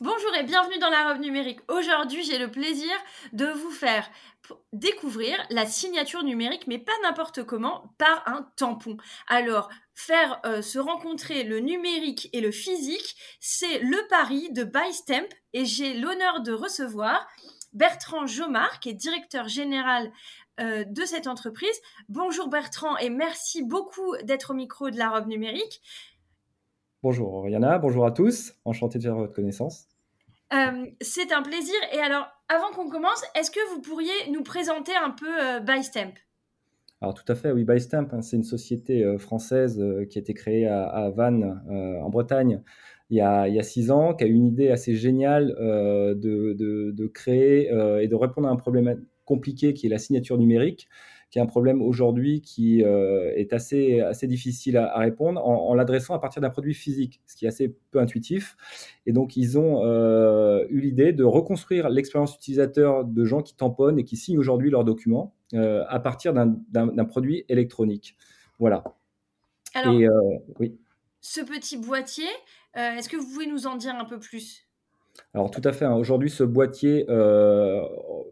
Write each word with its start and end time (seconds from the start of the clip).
Bonjour 0.00 0.34
et 0.34 0.42
bienvenue 0.42 0.78
dans 0.78 0.90
la 0.90 1.08
robe 1.08 1.22
numérique. 1.22 1.60
Aujourd'hui, 1.68 2.22
j'ai 2.22 2.36
le 2.36 2.50
plaisir 2.50 2.92
de 3.32 3.46
vous 3.46 3.70
faire 3.70 4.06
découvrir 4.74 5.38
la 5.48 5.64
signature 5.64 6.22
numérique, 6.22 6.66
mais 6.66 6.76
pas 6.76 6.92
n'importe 7.02 7.44
comment, 7.44 7.94
par 7.96 8.22
un 8.28 8.46
tampon. 8.56 8.98
Alors, 9.26 9.70
faire 9.94 10.38
euh, 10.44 10.60
se 10.60 10.78
rencontrer 10.78 11.44
le 11.44 11.60
numérique 11.60 12.28
et 12.34 12.42
le 12.42 12.50
physique, 12.50 13.16
c'est 13.40 13.78
le 13.78 13.96
pari 14.08 14.52
de 14.52 14.64
ByStamp 14.64 15.30
et 15.54 15.64
j'ai 15.64 15.94
l'honneur 15.94 16.42
de 16.42 16.52
recevoir 16.52 17.26
Bertrand 17.72 18.26
Jomard, 18.26 18.80
qui 18.80 18.90
est 18.90 18.94
directeur 18.94 19.48
général 19.48 20.12
euh, 20.60 20.84
de 20.84 21.06
cette 21.06 21.26
entreprise. 21.26 21.80
Bonjour 22.10 22.48
Bertrand 22.48 22.98
et 22.98 23.08
merci 23.08 23.62
beaucoup 23.62 24.14
d'être 24.24 24.50
au 24.50 24.54
micro 24.54 24.90
de 24.90 24.98
la 24.98 25.08
robe 25.08 25.26
numérique. 25.26 25.80
Bonjour 27.08 27.34
Oriana, 27.34 27.78
bonjour 27.78 28.04
à 28.04 28.10
tous, 28.10 28.56
enchanté 28.64 28.98
de 28.98 29.04
faire 29.04 29.14
votre 29.14 29.32
connaissance. 29.32 29.86
Euh, 30.52 30.86
c'est 31.00 31.30
un 31.30 31.40
plaisir. 31.40 31.76
Et 31.94 32.00
alors, 32.00 32.26
avant 32.48 32.72
qu'on 32.74 32.90
commence, 32.90 33.22
est-ce 33.36 33.52
que 33.52 33.60
vous 33.72 33.80
pourriez 33.80 34.10
nous 34.32 34.42
présenter 34.42 34.90
un 35.00 35.10
peu 35.10 35.28
euh, 35.40 35.60
ByStamp? 35.60 36.14
Alors 37.00 37.14
tout 37.14 37.30
à 37.30 37.36
fait, 37.36 37.52
oui, 37.52 37.62
ByStamp, 37.62 38.08
hein, 38.10 38.22
c'est 38.22 38.34
une 38.34 38.42
société 38.42 39.04
euh, 39.04 39.18
française 39.18 39.80
qui 40.10 40.18
a 40.18 40.20
été 40.20 40.34
créée 40.34 40.66
à, 40.66 41.08
Vannes, 41.14 41.62
en 42.02 42.10
Bretagne, 42.10 42.60
il 43.10 43.18
y, 43.18 43.20
a, 43.20 43.62
six 43.62 43.92
ans, 43.92 44.12
qui 44.12 44.24
a 44.24 44.26
eu 44.26 44.34
une 44.34 44.46
idée 44.46 44.70
assez 44.70 44.96
géniale 44.96 45.54
de, 45.56 46.54
de, 46.90 47.06
créer 47.06 47.68
et 48.00 48.08
de 48.08 48.14
répondre 48.16 48.48
à 48.48 48.50
un 48.50 48.56
problème 48.56 49.00
compliqué 49.24 49.74
qui 49.74 49.86
est 49.86 49.90
la 49.90 49.98
signature 49.98 50.38
numérique 50.38 50.88
qui 51.30 51.38
est 51.38 51.42
un 51.42 51.46
problème 51.46 51.82
aujourd'hui 51.82 52.40
qui 52.40 52.84
euh, 52.84 53.32
est 53.34 53.52
assez, 53.52 54.00
assez 54.00 54.26
difficile 54.26 54.76
à, 54.76 54.98
répondre 54.98 55.44
en, 55.44 55.74
l'adressant 55.74 56.14
à 56.14 56.18
partir 56.18 56.40
d'un 56.40 56.50
produit 56.50 56.74
physique, 56.74 57.20
ce 57.26 57.36
qui 57.36 57.46
est 57.46 57.48
assez 57.48 57.76
peu 57.90 57.98
intuitif. 57.98 58.56
Et 59.06 59.12
donc, 59.12 59.36
ils 59.36 59.58
ont 59.58 59.84
euh, 59.84 60.64
eu 60.70 60.80
l'idée 60.80 61.12
de 61.12 61.24
reconstruire 61.24 61.88
l'expérience 61.88 62.34
utilisateur 62.36 63.04
de 63.04 63.24
gens 63.24 63.42
qui 63.42 63.56
tamponnent 63.56 63.98
et 63.98 64.04
qui 64.04 64.16
signent 64.16 64.38
aujourd'hui 64.38 64.70
leurs 64.70 64.84
documents 64.84 65.34
euh, 65.54 65.84
à 65.88 65.98
partir 66.00 66.32
d'un 66.32 67.04
produit 67.04 67.44
électronique. 67.48 68.16
Voilà. 68.58 68.84
Alors, 69.74 69.94
oui. 70.58 70.78
ce 71.20 71.40
petit 71.42 71.76
boîtier, 71.76 72.28
est-ce 72.74 73.08
que 73.08 73.16
vous 73.16 73.26
pouvez 73.26 73.46
nous 73.46 73.66
en 73.66 73.76
dire 73.76 73.94
un 73.94 74.04
peu 74.04 74.18
plus? 74.18 74.65
Alors 75.34 75.50
tout 75.50 75.60
à 75.64 75.72
fait. 75.72 75.84
Hein. 75.84 75.94
Aujourd'hui, 75.94 76.30
ce 76.30 76.44
boîtier 76.44 77.06
euh, 77.08 77.82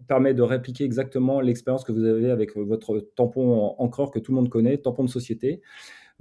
permet 0.08 0.34
de 0.34 0.42
répliquer 0.42 0.84
exactement 0.84 1.40
l'expérience 1.40 1.84
que 1.84 1.92
vous 1.92 2.04
avez 2.04 2.30
avec 2.30 2.56
votre 2.56 3.00
tampon 3.14 3.74
encreur 3.78 4.10
que 4.10 4.18
tout 4.18 4.32
le 4.32 4.36
monde 4.36 4.48
connaît, 4.48 4.78
tampon 4.78 5.04
de 5.04 5.10
société, 5.10 5.60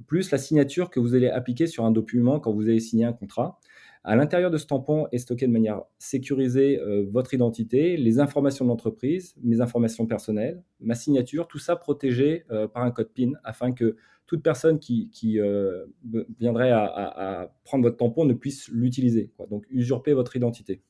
plus 0.08 0.32
la 0.32 0.38
signature 0.38 0.90
que 0.90 1.00
vous 1.00 1.16
allez 1.16 1.30
appliquer 1.30 1.68
sur 1.68 1.86
un 1.86 1.92
document 1.92 2.40
quand 2.40 2.52
vous 2.52 2.64
allez 2.64 2.80
signer 2.80 3.06
un 3.06 3.14
contrat. 3.14 3.60
À 4.06 4.18
l'intérieur 4.18 4.52
de 4.52 4.58
ce 4.58 4.66
tampon 4.66 5.08
est 5.14 5.18
stocké 5.18 5.48
de 5.48 5.52
manière 5.52 5.84
sécurisée 5.98 6.78
euh, 6.78 7.06
votre 7.10 7.34
identité, 7.34 7.96
les 7.96 8.20
informations 8.20 8.66
de 8.66 8.70
l'entreprise, 8.70 9.34
mes 9.42 9.62
informations 9.62 10.06
personnelles, 10.06 10.62
ma 10.82 10.94
signature, 10.94 11.48
tout 11.48 11.58
ça 11.58 11.78
protégé 11.78 12.44
euh, 12.52 12.68
par 12.68 12.84
un 12.84 12.92
code 12.92 13.14
PIN 13.14 13.32
afin 13.46 13.72
que 13.72 13.96
toute 14.26 14.44
personne 14.44 14.80
qui, 14.80 15.10
euh, 15.40 15.86
viendrait 16.40 16.72
à, 16.72 17.54
prendre 17.64 17.84
votre 17.84 17.98
tampon 17.98 18.26
ne 18.26 18.34
puisse 18.34 18.68
l'utiliser, 18.70 19.32
donc 19.50 19.66
usurper 19.70 20.14
votre 20.14 20.36
identité. 20.36 20.82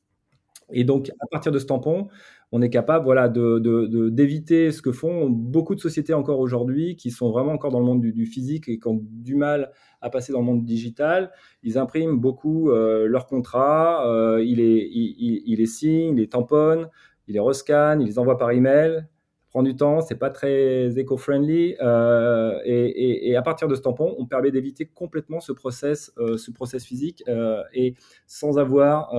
Et 0.72 0.84
donc, 0.84 1.10
à 1.20 1.26
partir 1.26 1.52
de 1.52 1.58
ce 1.58 1.66
tampon, 1.66 2.08
on 2.52 2.62
est 2.62 2.70
capable 2.70 3.04
voilà, 3.04 3.28
d'éviter 3.28 4.66
de, 4.66 4.70
ce 4.70 4.80
que 4.80 4.92
font 4.92 5.28
beaucoup 5.28 5.74
de 5.74 5.80
sociétés 5.80 6.14
encore 6.14 6.38
aujourd'hui 6.38 6.96
qui 6.96 7.10
sont 7.10 7.30
vraiment 7.30 7.52
encore 7.52 7.70
dans 7.70 7.80
le 7.80 7.84
monde 7.84 8.00
du, 8.00 8.26
physique 8.26 8.68
et 8.68 8.78
qui 8.78 8.86
ont 8.86 9.00
du 9.02 9.34
mal 9.34 9.72
à 10.00 10.10
passer 10.10 10.32
dans 10.32 10.40
le 10.40 10.44
monde 10.44 10.64
digital. 10.64 11.32
Ils 11.62 11.78
impriment 11.78 12.18
beaucoup 12.18 12.70
euh, 12.70 13.06
leurs 13.06 13.26
contrats, 13.26 14.08
euh, 14.08 14.42
ils, 14.44 14.58
les, 14.58 14.88
ils, 14.92 15.56
les 15.56 15.66
signent, 15.66 16.16
ils 16.16 16.20
les 16.20 16.28
tamponnent, 16.28 16.88
ils 17.26 17.34
les 17.34 17.40
rescannent, 17.40 18.00
ils 18.00 18.06
les 18.06 18.18
envoient 18.18 18.38
par 18.38 18.50
email 18.52 19.06
prend 19.54 19.62
du 19.62 19.76
temps, 19.76 20.00
c'est 20.00 20.16
pas 20.16 20.30
très 20.30 20.98
éco-friendly. 20.98 21.76
Euh, 21.80 22.58
et, 22.64 23.36
à 23.36 23.42
partir 23.42 23.68
de 23.68 23.76
ce 23.76 23.82
tampon, 23.82 24.16
on 24.18 24.26
permet 24.26 24.50
d'éviter 24.50 24.84
complètement 24.84 25.38
ce 25.38 25.52
process, 25.52 26.12
euh, 26.18 26.36
ce 26.36 26.50
process 26.50 26.84
physique 26.84 27.22
euh, 27.28 27.62
et 27.72 27.94
sans 28.26 28.58
avoir 28.58 29.14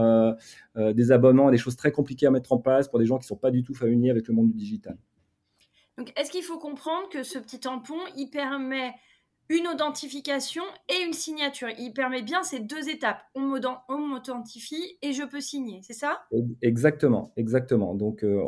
des 0.76 1.12
abonnements, 1.14 1.50
des 1.52 1.58
choses 1.58 1.78
très 1.78 1.94
compliquées 1.94 2.28
à 2.28 2.32
mettre 2.32 2.52
en 2.52 2.58
place 2.58 2.90
pour 2.90 3.00
des 3.00 3.06
gens 3.06 3.18
qui 3.18 3.26
sont 3.26 3.38
pas 3.38 3.50
du 3.50 3.64
tout 3.64 3.74
familiers 3.74 4.10
avec 4.10 4.28
le 4.28 4.34
monde 4.34 4.48
du 4.48 4.58
digital. 4.58 4.98
Donc, 5.98 6.12
est-ce 6.20 6.30
qu'il 6.30 6.44
faut 6.44 6.58
comprendre 6.58 7.08
que 7.10 7.24
ce 7.24 7.40
petit 7.40 7.62
tampon, 7.62 7.96
il 8.18 8.30
permet 8.30 8.92
une 9.50 9.68
authentification 9.68 10.64
et 10.90 11.06
une 11.06 11.14
signature. 11.14 11.68
Il 11.78 11.94
permet 11.94 12.22
bien 12.22 12.44
ces 12.44 12.60
deux 12.60 12.90
étapes. 12.90 13.22
On 13.36 13.42
m'authentifie 13.42 14.98
et 15.02 15.14
je 15.14 15.24
peux 15.24 15.42
signer, 15.42 15.82
c'est 15.84 15.94
ça? 15.94 16.24
Exactement, 16.62 17.32
exactement. 17.38 17.94
Donc, 17.94 18.24
euh, 18.24 18.42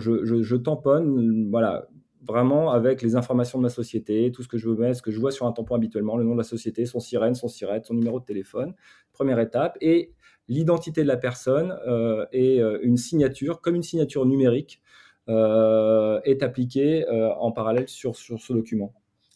je, 0.00 0.56
tamponne, 0.56 1.50
voilà, 1.50 1.88
vraiment 2.22 2.70
avec 2.70 3.02
les 3.02 3.16
informations 3.16 3.58
de 3.58 3.62
ma 3.62 3.70
société, 3.70 4.30
tout 4.32 4.42
ce 4.42 4.48
que 4.48 4.58
je 4.58 4.68
veux 4.68 4.76
mettre, 4.76 4.96
ce 4.98 5.02
que 5.02 5.10
je 5.10 5.20
vois 5.20 5.30
sur 5.30 5.46
un 5.46 5.52
tampon 5.52 5.74
habituellement, 5.74 6.16
le 6.16 6.24
nom 6.24 6.32
de 6.32 6.38
la 6.38 6.44
société, 6.44 6.84
son 6.84 7.00
sirène, 7.00 7.34
son 7.34 7.48
sirette, 7.48 7.86
son 7.86 7.94
numéro 7.94 8.20
de 8.20 8.24
téléphone, 8.24 8.74
première 9.12 9.38
étape, 9.40 9.78
et 9.80 10.12
l'identité 10.48 11.02
de 11.02 11.08
la 11.08 11.16
personne 11.16 11.74
euh, 11.86 12.26
et 12.32 12.60
euh, 12.60 12.78
une 12.82 12.98
signature, 12.98 13.62
comme 13.62 13.74
une 13.74 13.82
signature 13.82 14.26
numérique, 14.26 14.80
est 15.26 16.42
appliquée 16.42 17.06
en 17.08 17.50
parallèle 17.50 17.88
sur 17.88 18.14
ce 18.14 18.52
document. 18.52 18.92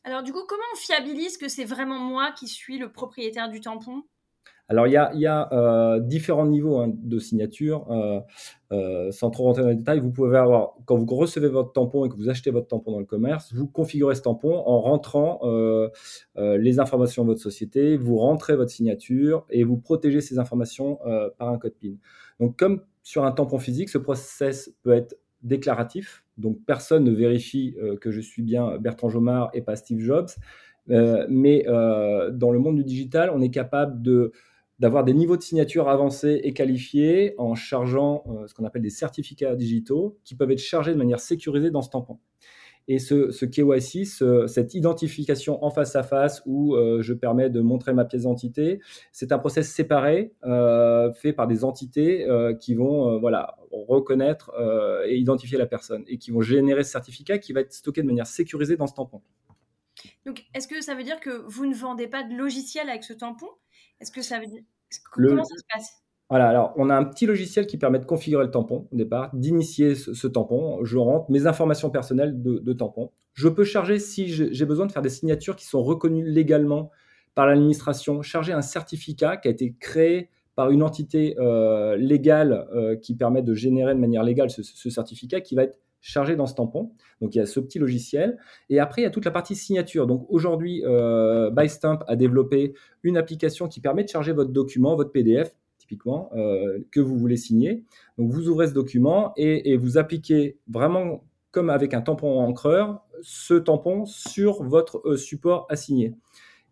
Alors 0.09 0.23
du 0.23 0.33
coup, 0.33 0.41
comment 0.49 0.63
on 0.73 0.77
fiabilise 0.79 1.37
que 1.37 1.49
c'est 1.49 1.67
vraiment 1.67 1.99
moi 1.99 2.33
qui 2.33 2.49
suis 2.49 2.79
le 2.79 2.91
propriétaire 2.91 3.51
du 3.51 3.61
tampon? 3.61 4.05
Alors, 4.71 4.87
il 4.87 4.93
y 4.93 5.27
a, 5.27 5.53
euh, 5.53 6.01
différents 6.01 6.47
niveaux 6.47 6.79
hein, 6.79 6.91
de 6.91 7.19
signature. 7.19 7.91
Euh, 7.91 8.21
euh, 8.73 9.13
sans 9.13 9.29
trop 9.29 9.45
rentrer 9.45 9.63
dans 9.65 9.69
les 9.69 9.75
détails, 9.75 10.01
vous 10.01 10.11
pouvez 10.11 10.39
avoir, 10.39 10.77
quand 10.87 10.97
vous 10.97 11.05
recevez 11.15 11.49
votre 11.49 11.75
tampon 11.75 12.07
et 12.07 12.09
que 12.09 12.17
vous 12.17 12.31
achetez 12.31 12.51
votre 12.51 12.69
tampon 12.69 12.93
dans 12.93 13.01
le 13.01 13.05
commerce, 13.05 13.53
vous 13.53 13.67
configurez 13.67 14.15
ce 14.15 14.23
tampon 14.23 14.55
en 14.55 14.81
rentrant 14.81 15.41
les 16.37 16.81
informations 16.81 17.25
de 17.25 17.29
votre 17.29 17.43
société, 17.43 17.99
vous 17.99 18.17
rentrez 18.17 18.57
votre 18.57 18.71
signature 18.71 19.45
et 19.51 19.63
vous 19.63 19.77
protégez 19.77 20.23
ces 20.23 20.39
informations 20.39 21.01
par 21.37 21.51
un 21.51 21.59
code 21.59 21.75
PIN. 21.75 21.97
Donc, 22.41 22.57
comme 22.57 22.83
sur 23.03 23.25
un 23.25 23.33
tampon 23.33 23.59
physique, 23.59 23.91
ce 23.91 23.99
process 23.99 24.75
peut 24.83 24.93
être 24.93 25.19
déclaratif, 25.43 26.25
donc 26.39 26.59
personne 26.67 27.05
ne 27.05 27.11
vérifie 27.11 27.77
euh, 27.83 27.97
que 27.97 28.11
je 28.11 28.21
suis 28.21 28.43
bien 28.43 28.79
Bertrand 28.79 29.09
Jomard 29.09 29.51
et 29.53 29.61
pas 29.61 29.77
Steve 29.77 30.01
Jobs. 30.01 30.29
Euh, 30.91 31.27
mais 31.29 31.65
euh, 31.69 32.31
dans 32.31 32.51
le 32.51 32.59
monde 32.59 32.77
du 32.77 32.85
digital, 32.85 33.31
on 33.35 33.43
est 33.43 33.51
capable 33.51 34.01
de 34.01 34.33
d'avoir 34.79 35.03
des 35.03 35.13
niveaux 35.13 35.37
de 35.37 35.43
signature 35.43 35.89
avancés 35.89 36.41
et 36.45 36.53
qualifiés 36.53 37.35
en 37.37 37.57
chargeant 37.57 38.23
ce 38.47 38.55
qu'on 38.55 38.65
appelle 38.65 38.83
des 38.83 38.91
certificats 38.91 39.57
digitaux 39.57 40.21
qui 40.23 40.37
peuvent 40.37 40.53
être 40.53 40.61
chargés 40.61 40.93
de 40.93 40.97
manière 40.97 41.19
sécurisée 41.19 41.73
dans 41.73 41.83
ce 41.83 41.91
tampon. 41.91 42.21
Et 42.89 42.99
ce, 42.99 43.31
ce 43.31 43.45
KYC, 43.45 44.07
cette 44.49 44.75
identification 44.75 45.63
en 45.63 45.71
face 45.71 45.95
à 45.95 46.03
face 46.03 46.43
où 46.47 46.75
euh, 46.75 47.03
je 47.03 47.13
permets 47.13 47.51
de 47.51 47.61
montrer 47.61 47.93
ma 47.93 48.07
pièce 48.07 48.23
d'identité, 48.23 48.81
c'est 49.13 49.31
un 49.31 49.39
process 49.39 49.71
séparé 49.71 50.33
euh, 50.45 51.13
fait 51.13 51.35
par 51.35 51.47
des 51.47 51.65
entités 51.65 52.27
euh, 52.27 52.55
qui 52.55 52.75
vont 52.75 53.21
voilà, 53.21 53.59
reconnaître 53.71 54.51
et 55.07 55.19
identifier 55.19 55.59
la 55.59 55.67
personne 55.67 56.03
et 56.09 56.17
qui 56.17 56.31
vont 56.31 56.41
générer 56.41 56.83
ce 56.83 56.91
certificat 56.91 57.39
qui 57.39 57.53
va 57.53 57.61
être 57.61 57.75
stocké 57.75 58.01
de 58.01 58.07
manière 58.07 58.27
sécurisée 58.27 58.77
dans 58.77 58.87
ce 58.87 58.95
tampon. 58.95 59.21
Donc, 60.25 60.45
est-ce 60.55 60.67
que 60.67 60.81
ça 60.81 60.95
veut 60.95 61.05
dire 61.05 61.21
que 61.21 61.45
vous 61.47 61.67
ne 61.67 61.75
vendez 61.75 62.07
pas 62.07 62.23
de 62.23 62.35
logiciel 62.35 62.89
avec 62.89 63.05
ce 63.05 63.13
tampon? 63.13 63.49
Est-ce 64.01 64.13
que 64.13 64.23
ça 64.23 64.39
veut 64.39 64.47
dire 64.47 64.63
comment 65.13 65.45
ça 65.45 65.57
se 65.57 65.65
passe? 65.71 66.08
Voilà, 66.31 66.49
alors 66.49 66.75
on 66.77 66.91
a 66.91 66.95
un 66.95 67.05
petit 67.05 67.25
logiciel 67.25 67.67
qui 67.67 67.79
permet 67.79 67.99
de 67.99 68.05
configurer 68.05 68.45
le 68.45 68.51
tampon 68.51 68.87
au 68.93 68.97
départ, 68.97 69.35
d'initier 69.35 69.95
ce, 69.95 70.27
tampon. 70.27 70.85
Je 70.85 70.99
rentre 70.99 71.31
mes 71.31 71.47
informations 71.47 71.89
personnelles 71.89 72.43
de, 72.43 72.73
tampon. 72.75 73.11
Je 73.33 73.49
peux 73.49 73.65
charger, 73.65 73.99
si 73.99 74.29
j'ai 74.29 74.65
besoin 74.67 74.87
de 74.87 74.93
faire 74.93 75.03
des 75.03 75.09
signatures 75.09 75.57
qui 75.57 75.65
sont 75.65 75.83
reconnues 75.83 76.29
légalement 76.29 76.91
par 77.35 77.47
l'administration, 77.47 78.21
charger 78.21 78.53
un 78.53 78.63
certificat 78.63 79.39
qui 79.39 79.49
a 79.49 79.51
été 79.51 79.75
créé 79.81 80.29
par 80.55 80.71
une 80.71 80.83
entité 80.83 81.37
euh, 81.39 81.97
légale 81.97 82.67
euh, 82.75 82.97
qui 82.97 83.15
permet 83.15 83.43
de 83.43 83.55
générer 83.55 83.95
de 83.95 84.01
manière 84.01 84.25
légale 84.25 84.51
ce, 84.51 84.63
ce, 84.63 84.91
certificat 84.91 85.41
qui 85.41 85.55
va 85.55 85.63
être 85.63 85.79
chargé 86.01 86.37
dans 86.37 86.47
ce 86.47 86.55
tampon. 86.55 86.91
Donc 87.21 87.35
il 87.35 87.39
y 87.39 87.41
a 87.41 87.47
ce 87.47 87.61
petit 87.61 87.79
logiciel. 87.79 88.39
Et 88.69 88.81
après, 88.81 89.03
il 89.03 89.05
y 89.05 89.07
a 89.07 89.11
toute 89.11 89.25
la 89.25 89.31
partie 89.31 89.55
signature. 89.55 90.07
Donc 90.07 90.27
aujourd'hui, 90.29 90.83
euh, 90.85 91.51
ByStamp 91.51 92.01
a 92.07 92.17
développé 92.17 92.75
une 93.03 93.17
application 93.17 93.69
qui 93.69 93.81
permet 93.81 94.05
de 94.05 94.09
charger 94.09 94.33
votre 94.33 94.51
document, 94.51 94.97
votre 94.97 95.13
PDF 95.13 95.55
typiquement, 95.89 96.31
que 96.93 97.01
vous 97.01 97.17
voulez 97.17 97.37
signer. 97.37 97.85
Donc 98.19 98.31
vous 98.31 98.49
ouvrez 98.49 98.69
ce 98.69 98.75
document 98.75 99.33
et, 99.37 99.77
vous 99.77 99.97
appliquez 99.97 100.59
vraiment 100.69 101.25
comme 101.51 101.71
avec 101.71 101.95
un 101.95 102.03
tampon 102.03 102.41
encreur, 102.41 103.03
ce 103.23 103.55
tampon 103.55 104.05
sur 104.05 104.63
votre 104.63 105.17
support 105.17 105.67
à 105.71 105.77
signer. 105.77 106.15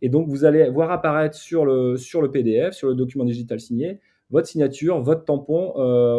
Et 0.03 0.11
donc 0.11 0.29
vous 0.29 0.45
allez 0.45 0.69
voir 0.69 0.91
apparaître 0.91 1.37
sur 1.37 1.65
le, 1.65 1.97
sur 1.97 2.21
le 2.21 2.31
PDF, 2.31 2.75
sur 2.75 2.89
le 2.89 2.95
document 2.95 3.25
digital 3.25 3.59
signé, 3.59 4.01
votre 4.29 4.47
signature, 4.47 5.01
votre 5.01 5.25
tampon 5.25 5.73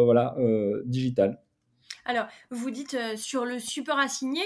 voilà, 0.04 0.36
digital. 0.84 1.40
Alors, 2.04 2.26
vous 2.50 2.70
dites 2.70 2.96
sur 3.16 3.44
le 3.44 3.58
support 3.58 3.98
à 3.98 4.08
signer. 4.08 4.42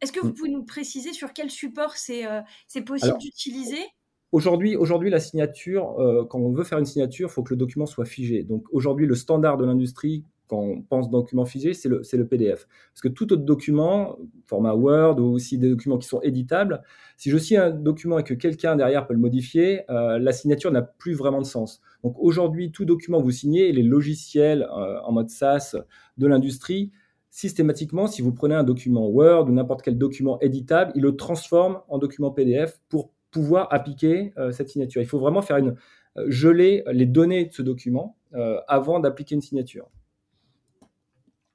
Est-ce 0.00 0.12
que 0.12 0.20
vous 0.20 0.28
mmh. 0.28 0.34
pouvez 0.34 0.50
nous 0.50 0.64
préciser 0.64 1.12
sur 1.12 1.32
quel 1.32 1.50
support 1.50 1.94
c'est 1.96 2.82
possible 2.84 3.18
d'utiliser? 3.18 3.82
Aujourd'hui, 4.30 4.76
la 5.10 5.20
signature, 5.20 5.98
euh, 5.98 6.24
quand 6.24 6.38
on 6.38 6.52
veut 6.52 6.64
faire 6.64 6.78
une 6.78 6.84
signature, 6.84 7.28
il 7.30 7.32
faut 7.32 7.42
que 7.42 7.54
le 7.54 7.56
document 7.56 7.86
soit 7.86 8.04
figé. 8.04 8.42
Donc 8.42 8.64
aujourd'hui, 8.72 9.06
le 9.06 9.14
standard 9.14 9.56
de 9.56 9.64
l'industrie, 9.64 10.22
quand 10.48 10.60
on 10.60 10.82
pense 10.82 11.10
document 11.10 11.44
figé, 11.44 11.74
c'est 11.74 11.88
le, 11.88 12.02
le, 12.12 12.26
PDF. 12.26 12.66
Parce 12.92 13.00
que 13.02 13.08
tout 13.08 13.32
autre 13.32 13.44
document, 13.44 14.18
format 14.46 14.74
Word 14.74 15.20
ou 15.20 15.34
aussi 15.34 15.58
des 15.58 15.70
documents 15.70 15.98
qui 15.98 16.08
sont 16.08 16.20
éditables, 16.22 16.82
si 17.16 17.30
je 17.30 17.38
signe 17.38 17.58
un 17.58 17.70
document 17.70 18.18
et 18.18 18.24
que 18.24 18.34
quelqu'un 18.34 18.76
derrière 18.76 19.06
peut 19.06 19.14
le 19.14 19.20
modifier, 19.20 19.82
euh, 19.90 20.18
la 20.18 20.32
signature 20.32 20.70
n'a 20.72 20.82
plus 20.82 21.14
vraiment 21.14 21.40
de 21.40 21.46
sens. 21.46 21.80
Donc 22.02 22.16
aujourd'hui, 22.18 22.72
tout 22.72 22.84
document 22.84 23.20
que 23.20 23.24
vous 23.24 23.30
signez, 23.30 23.72
les 23.72 23.82
logiciels 23.82 24.62
euh, 24.62 25.00
en 25.04 25.12
mode 25.12 25.30
SaaS 25.30 25.76
de 26.16 26.26
l'industrie, 26.26 26.92
systématiquement, 27.30 28.06
si 28.06 28.22
vous 28.22 28.32
prenez 28.32 28.54
un 28.54 28.64
document 28.64 29.06
Word 29.06 29.48
ou 29.48 29.52
n'importe 29.52 29.82
quel 29.82 29.98
document 29.98 30.40
éditable, 30.40 30.92
il 30.94 31.02
le 31.02 31.16
transforme 31.16 31.80
en 31.88 31.98
document 31.98 32.30
PDF 32.30 32.80
pour 32.88 33.10
pouvoir 33.38 33.72
appliquer 33.72 34.32
euh, 34.36 34.50
cette 34.50 34.68
signature. 34.68 35.00
Il 35.00 35.06
faut 35.06 35.20
vraiment 35.20 35.42
faire 35.42 35.58
une 35.58 35.76
euh, 36.16 36.24
geler 36.28 36.82
les 36.90 37.06
données 37.06 37.44
de 37.44 37.52
ce 37.52 37.62
document 37.62 38.16
euh, 38.34 38.60
avant 38.66 38.98
d'appliquer 38.98 39.36
une 39.36 39.40
signature. 39.40 39.88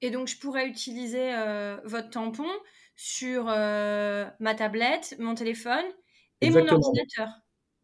Et 0.02 0.12
donc, 0.12 0.28
je 0.28 0.38
pourrais 0.38 0.68
utiliser 0.68 1.32
votre 1.86 2.10
tampon 2.10 2.50
sur 2.98 3.46
ma 3.46 4.56
tablette, 4.58 5.16
mon 5.18 5.34
téléphone 5.34 5.86
et 6.42 6.50
mon 6.50 6.68
ordinateur. 6.68 7.30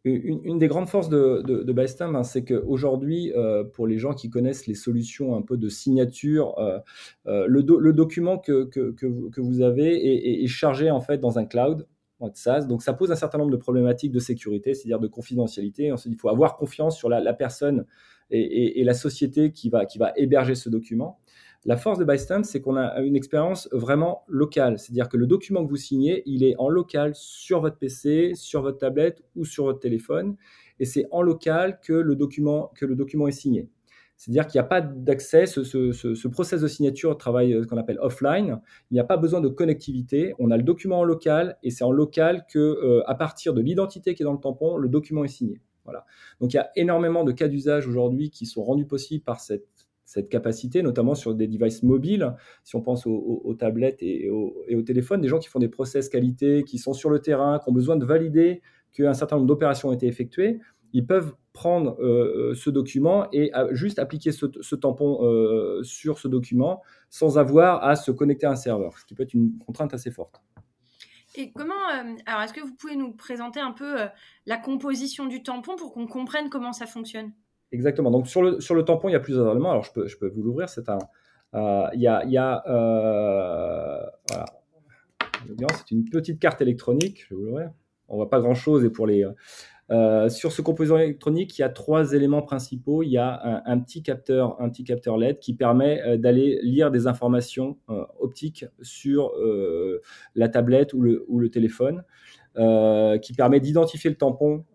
Une, 0.04 0.60
des 0.60 0.68
grandes 0.68 0.90
forces 0.90 1.08
de, 1.08 1.42
de, 1.46 2.04
hein, 2.04 2.24
c'est 2.24 2.44
qu'aujourd'hui, 2.44 3.32
pour 3.74 3.88
les 3.88 3.98
gens 3.98 4.14
qui 4.14 4.30
connaissent 4.30 4.68
les 4.68 4.76
solutions 4.76 5.38
un 5.38 5.42
peu 5.42 5.56
de 5.56 5.70
signature, 5.70 6.56
le, 7.24 7.92
document 7.94 8.38
que, 8.38 8.66
que, 8.66 9.40
vous, 9.40 9.62
avez 9.62 10.44
est, 10.44 10.48
chargé 10.48 10.92
en 10.92 11.00
fait 11.00 11.20
dans 11.20 11.40
un 11.40 11.46
cloud. 11.46 11.88
Donc 12.68 12.82
ça 12.82 12.94
pose 12.94 13.12
un 13.12 13.16
certain 13.16 13.38
nombre 13.38 13.52
de 13.52 13.58
problématiques 13.58 14.12
de 14.12 14.20
sécurité, 14.20 14.74
c'est-à-dire 14.74 15.00
de 15.00 15.08
confidentialité. 15.08 15.92
Ensuite, 15.92 16.14
il 16.14 16.20
faut 16.20 16.30
avoir 16.30 16.58
confiance 16.58 16.98
sur 16.98 17.10
la, 17.10 17.34
personne 17.34 17.86
et, 18.30 18.84
la 18.84 18.94
société 18.94 19.52
qui 19.52 19.70
va, 19.70 19.86
héberger 20.16 20.56
ce 20.56 20.70
document. 20.70 21.20
La 21.66 21.76
force 21.76 22.00
de 22.00 22.06
Bystamp, 22.06 22.44
c'est 22.44 22.62
qu'on 22.62 22.78
a 22.78 23.02
une 23.02 23.18
expérience 23.18 23.68
vraiment 23.74 24.24
locale, 24.28 24.80
c'est-à-dire 24.80 25.10
que 25.10 25.18
le 25.18 25.28
document 25.28 25.66
que 25.66 25.70
vous 25.70 25.76
signez, 25.76 26.24
il 26.26 26.46
est 26.46 26.56
en 26.58 26.70
local 26.70 27.12
sur 27.16 27.60
votre 27.60 27.78
PC, 27.78 28.32
sur 28.36 28.62
votre 28.62 28.78
tablette 28.78 29.24
ou 29.36 29.44
sur 29.44 29.66
votre 29.66 29.80
téléphone, 29.80 30.38
et 30.80 30.86
c'est 30.86 31.06
en 31.12 31.22
local 31.22 31.80
que 31.84 31.92
le 31.92 32.16
document 32.16 32.72
est 33.28 33.32
signé. 33.32 33.68
C'est-à-dire 34.20 34.48
qu'il 34.48 34.60
n'y 34.60 34.66
a 34.66 34.68
pas 34.68 34.82
d'accès, 34.82 35.46
ce, 35.46 35.64
ce, 35.64 36.28
process 36.28 36.60
de 36.60 36.68
signature 36.68 37.18
travaille 37.18 37.54
euh, 37.54 37.64
ce 37.64 37.68
qu'on 37.68 37.78
appelle 37.78 38.00
offline. 38.02 38.60
Il 38.92 38.96
n'y 38.96 39.00
a 39.00 39.06
pas 39.06 39.16
besoin 39.16 39.40
de 39.40 39.48
connectivité. 39.48 40.36
On 40.40 40.52
a 40.52 40.58
le 40.58 40.64
document 40.64 41.00
en 41.00 41.04
local 41.06 41.58
et 41.64 41.72
c'est 41.72 41.86
en 41.86 41.92
local 41.92 42.46
que, 42.52 42.60
euh, 42.60 43.02
à 43.08 43.16
partir 43.16 43.54
de 43.54 43.62
l'identité 43.62 44.16
qui 44.16 44.24
est 44.24 44.26
dans 44.26 44.34
le 44.34 44.40
tampon, 44.40 44.76
le 44.76 44.90
document 44.90 45.24
est 45.24 45.30
signé. 45.30 45.62
Voilà. 45.86 46.06
Donc 46.42 46.52
il 46.52 46.58
y 46.58 46.60
a 46.60 46.70
énormément 46.76 47.24
de 47.24 47.32
cas 47.32 47.48
d'usage 47.48 47.88
aujourd'hui 47.88 48.30
qui 48.30 48.46
sont 48.46 48.62
rendus 48.62 48.86
possibles 48.86 49.24
par 49.24 49.40
cette, 49.40 49.66
capacité, 50.30 50.82
notamment 50.82 51.16
sur 51.16 51.34
des 51.34 51.48
devices 51.48 51.84
mobiles. 51.84 52.36
Si 52.64 52.76
on 52.76 52.82
pense 52.82 53.06
aux, 53.06 53.56
tablettes 53.58 54.02
et 54.02 54.28
aux, 54.30 54.66
et 54.68 54.84
téléphones, 54.84 55.22
des 55.22 55.28
gens 55.28 55.38
qui 55.38 55.48
font 55.48 55.60
des 55.60 55.70
process 55.70 56.10
qualité, 56.10 56.64
qui 56.64 56.80
sont 56.80 56.94
sur 56.94 57.12
le 57.12 57.20
terrain, 57.20 57.60
qui 57.60 57.70
ont 57.70 57.74
besoin 57.74 57.96
de 57.96 58.04
valider 58.06 58.64
qu'un 58.92 59.14
certain 59.14 59.36
nombre 59.36 59.48
d'opérations 59.48 59.90
ont 59.90 59.94
été 59.94 60.08
effectuées 60.08 60.60
ils 60.94 61.06
peuvent 61.06 61.34
prendre 61.60 61.98
euh, 62.00 62.52
euh, 62.52 62.56
ce 62.56 62.70
document 62.70 63.28
et 63.34 63.52
juste 63.72 64.00
appliquer 64.00 64.32
ce, 64.32 64.76
tampon 64.76 65.26
euh, 65.26 65.84
sur 65.84 66.18
ce 66.18 66.30
document 66.30 66.82
sans 67.10 67.38
avoir 67.38 67.84
à 67.84 67.98
se 67.98 68.12
connecter 68.12 68.46
à 68.46 68.52
un 68.52 68.56
serveur, 68.56 68.98
ce 68.98 69.06
qui 69.06 69.14
peut 69.14 69.24
être 69.24 69.34
une 69.34 69.58
contrainte 69.58 69.94
assez 69.94 70.10
forte. 70.10 70.42
Et 71.36 71.52
comment, 71.52 71.74
alors 72.26 72.44
est-ce 72.44 72.54
que 72.54 72.62
vous 72.62 72.74
pouvez 72.76 72.96
nous 72.96 73.12
présenter 73.12 73.60
un 73.60 73.74
peu 73.74 73.98
la 74.46 74.56
composition 74.56 75.26
du 75.26 75.44
tampon 75.44 75.76
pour 75.76 75.94
qu'on 75.94 76.08
comprenne 76.08 76.50
comment 76.50 76.72
ça 76.72 76.86
fonctionne? 76.86 77.34
Exactement. 77.74 78.10
Donc 78.10 78.30
sur 78.30 78.42
le, 78.42 78.62
sur 78.62 78.74
le 78.74 78.86
tampon, 78.86 79.10
il 79.10 79.12
y 79.12 79.16
a 79.16 79.20
plusieurs 79.20 79.52
éléments. 79.52 79.72
Alors 79.72 79.84
je 79.84 79.92
peux, 79.92 80.08
je 80.08 80.18
peux 80.18 80.30
vous 80.30 80.42
l'ouvrir. 80.42 80.70
C'est 80.70 80.88
un, 80.88 81.00
il 81.94 82.00
y 82.00 82.08
a, 82.08 82.24
il 82.24 82.32
y 82.32 82.38
a 82.38 82.64
voilà. 84.30 84.46
C'est 85.76 85.92
une 85.92 86.10
petite 86.10 86.40
carte 86.40 86.62
électronique. 86.62 87.26
Je 87.28 87.36
vais 87.36 87.42
vous 87.42 87.48
l'ouvrir. 87.48 87.72
On 88.08 88.16
voit 88.16 88.30
pas 88.30 88.40
grand 88.40 88.56
chose 88.56 88.86
et 88.86 88.90
pour 88.90 89.08
les 89.08 89.26
euh, 89.92 90.30
sur 90.30 90.52
ce 90.52 90.62
composant 90.62 90.98
électronique, 90.98 91.58
il 91.58 91.62
y 91.62 91.66
a 91.66 91.70
trois 91.70 92.14
éléments 92.14 92.42
principaux. 92.42 93.02
Il 93.04 93.10
y 93.10 93.18
a 93.18 93.64
un, 93.66 93.80
petit 93.80 94.04
capteur, 94.04 94.62
un 94.62 94.70
petit 94.70 94.84
capteur 94.84 95.18
LED 95.18 95.40
qui 95.40 95.56
permet 95.56 96.02
euh, 96.02 96.18
d'aller 96.18 96.60
lire 96.62 96.92
des 96.92 97.08
informations 97.08 97.78
euh, 97.90 98.06
optiques 98.20 98.66
sur 98.82 99.32
la 100.36 100.50
tablette 100.50 100.94
ou 100.94 101.02
le, 101.02 101.26
ou 101.28 101.40
le 101.40 101.50
téléphone, 101.50 102.04
qui 102.56 103.34
permet 103.34 103.60
d'identifier 103.60 104.10
le 104.10 104.18
tampon 104.18 104.66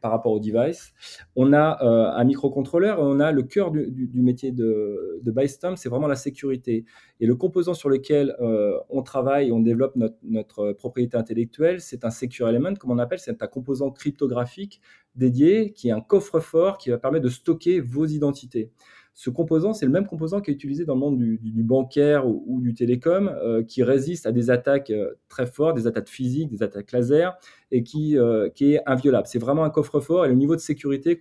par 0.00 0.10
rapport 0.10 0.32
au 0.32 0.40
device. 0.40 0.92
On 1.36 1.52
a 1.52 1.82
euh, 1.82 2.10
un 2.10 2.24
microcontrôleur 2.24 2.98
on 3.00 3.20
a 3.20 3.32
le 3.32 3.42
cœur 3.42 3.70
du, 3.70 4.10
métier 4.14 4.52
de, 4.52 5.20
de 5.22 5.34
c'est 5.76 5.88
vraiment 5.88 6.06
la 6.06 6.16
sécurité. 6.16 6.84
Et 7.20 7.26
le 7.26 7.36
composant 7.36 7.74
sur 7.74 7.88
lequel 7.88 8.36
euh, 8.40 8.78
on 8.88 9.02
travaille, 9.02 9.52
on 9.52 9.60
développe 9.60 9.96
notre, 9.96 10.16
notre 10.22 10.72
propriété 10.72 11.16
intellectuelle, 11.16 11.80
c'est 11.80 12.04
un 12.04 12.10
secure 12.10 12.48
element, 12.48 12.74
comme 12.74 12.90
on 12.90 12.98
appelle, 12.98 13.18
c'est 13.18 13.42
un 13.42 13.46
composant 13.46 13.90
cryptographique 13.90 14.80
dédié 15.16 15.72
qui 15.72 15.88
est 15.88 15.92
un 15.92 16.00
coffre-fort 16.00 16.78
qui 16.78 16.90
va 16.90 16.98
permettre 16.98 17.24
de 17.24 17.30
stocker 17.30 17.80
vos 17.80 18.06
identités. 18.06 18.70
Ce 19.16 19.30
composant, 19.30 19.72
c'est 19.72 19.86
le 19.86 19.92
même 19.92 20.08
composant 20.08 20.40
qui 20.40 20.50
est 20.50 20.54
utilisé 20.54 20.84
dans 20.84 20.94
le 20.94 21.00
monde 21.00 21.18
du, 21.18 21.62
bancaire 21.62 22.26
ou, 22.26 22.60
du 22.60 22.74
télécom, 22.74 23.28
euh, 23.28 23.62
qui 23.62 23.84
résiste 23.84 24.26
à 24.26 24.32
des 24.32 24.50
attaques 24.50 24.90
euh, 24.90 25.14
très 25.28 25.46
fortes, 25.46 25.76
des 25.76 25.86
attaques 25.86 26.08
physiques, 26.08 26.50
des 26.50 26.64
attaques 26.64 26.90
laser, 26.90 27.38
et 27.70 27.84
qui, 27.84 28.18
euh, 28.18 28.48
qui 28.48 28.72
est 28.72 28.80
inviolable. 28.86 29.28
C'est 29.28 29.38
vraiment 29.38 29.62
un 29.62 29.70
coffre-fort 29.70 30.24
et 30.24 30.28
le 30.28 30.34
niveau 30.34 30.56
de 30.56 30.60
sécurité 30.60 31.20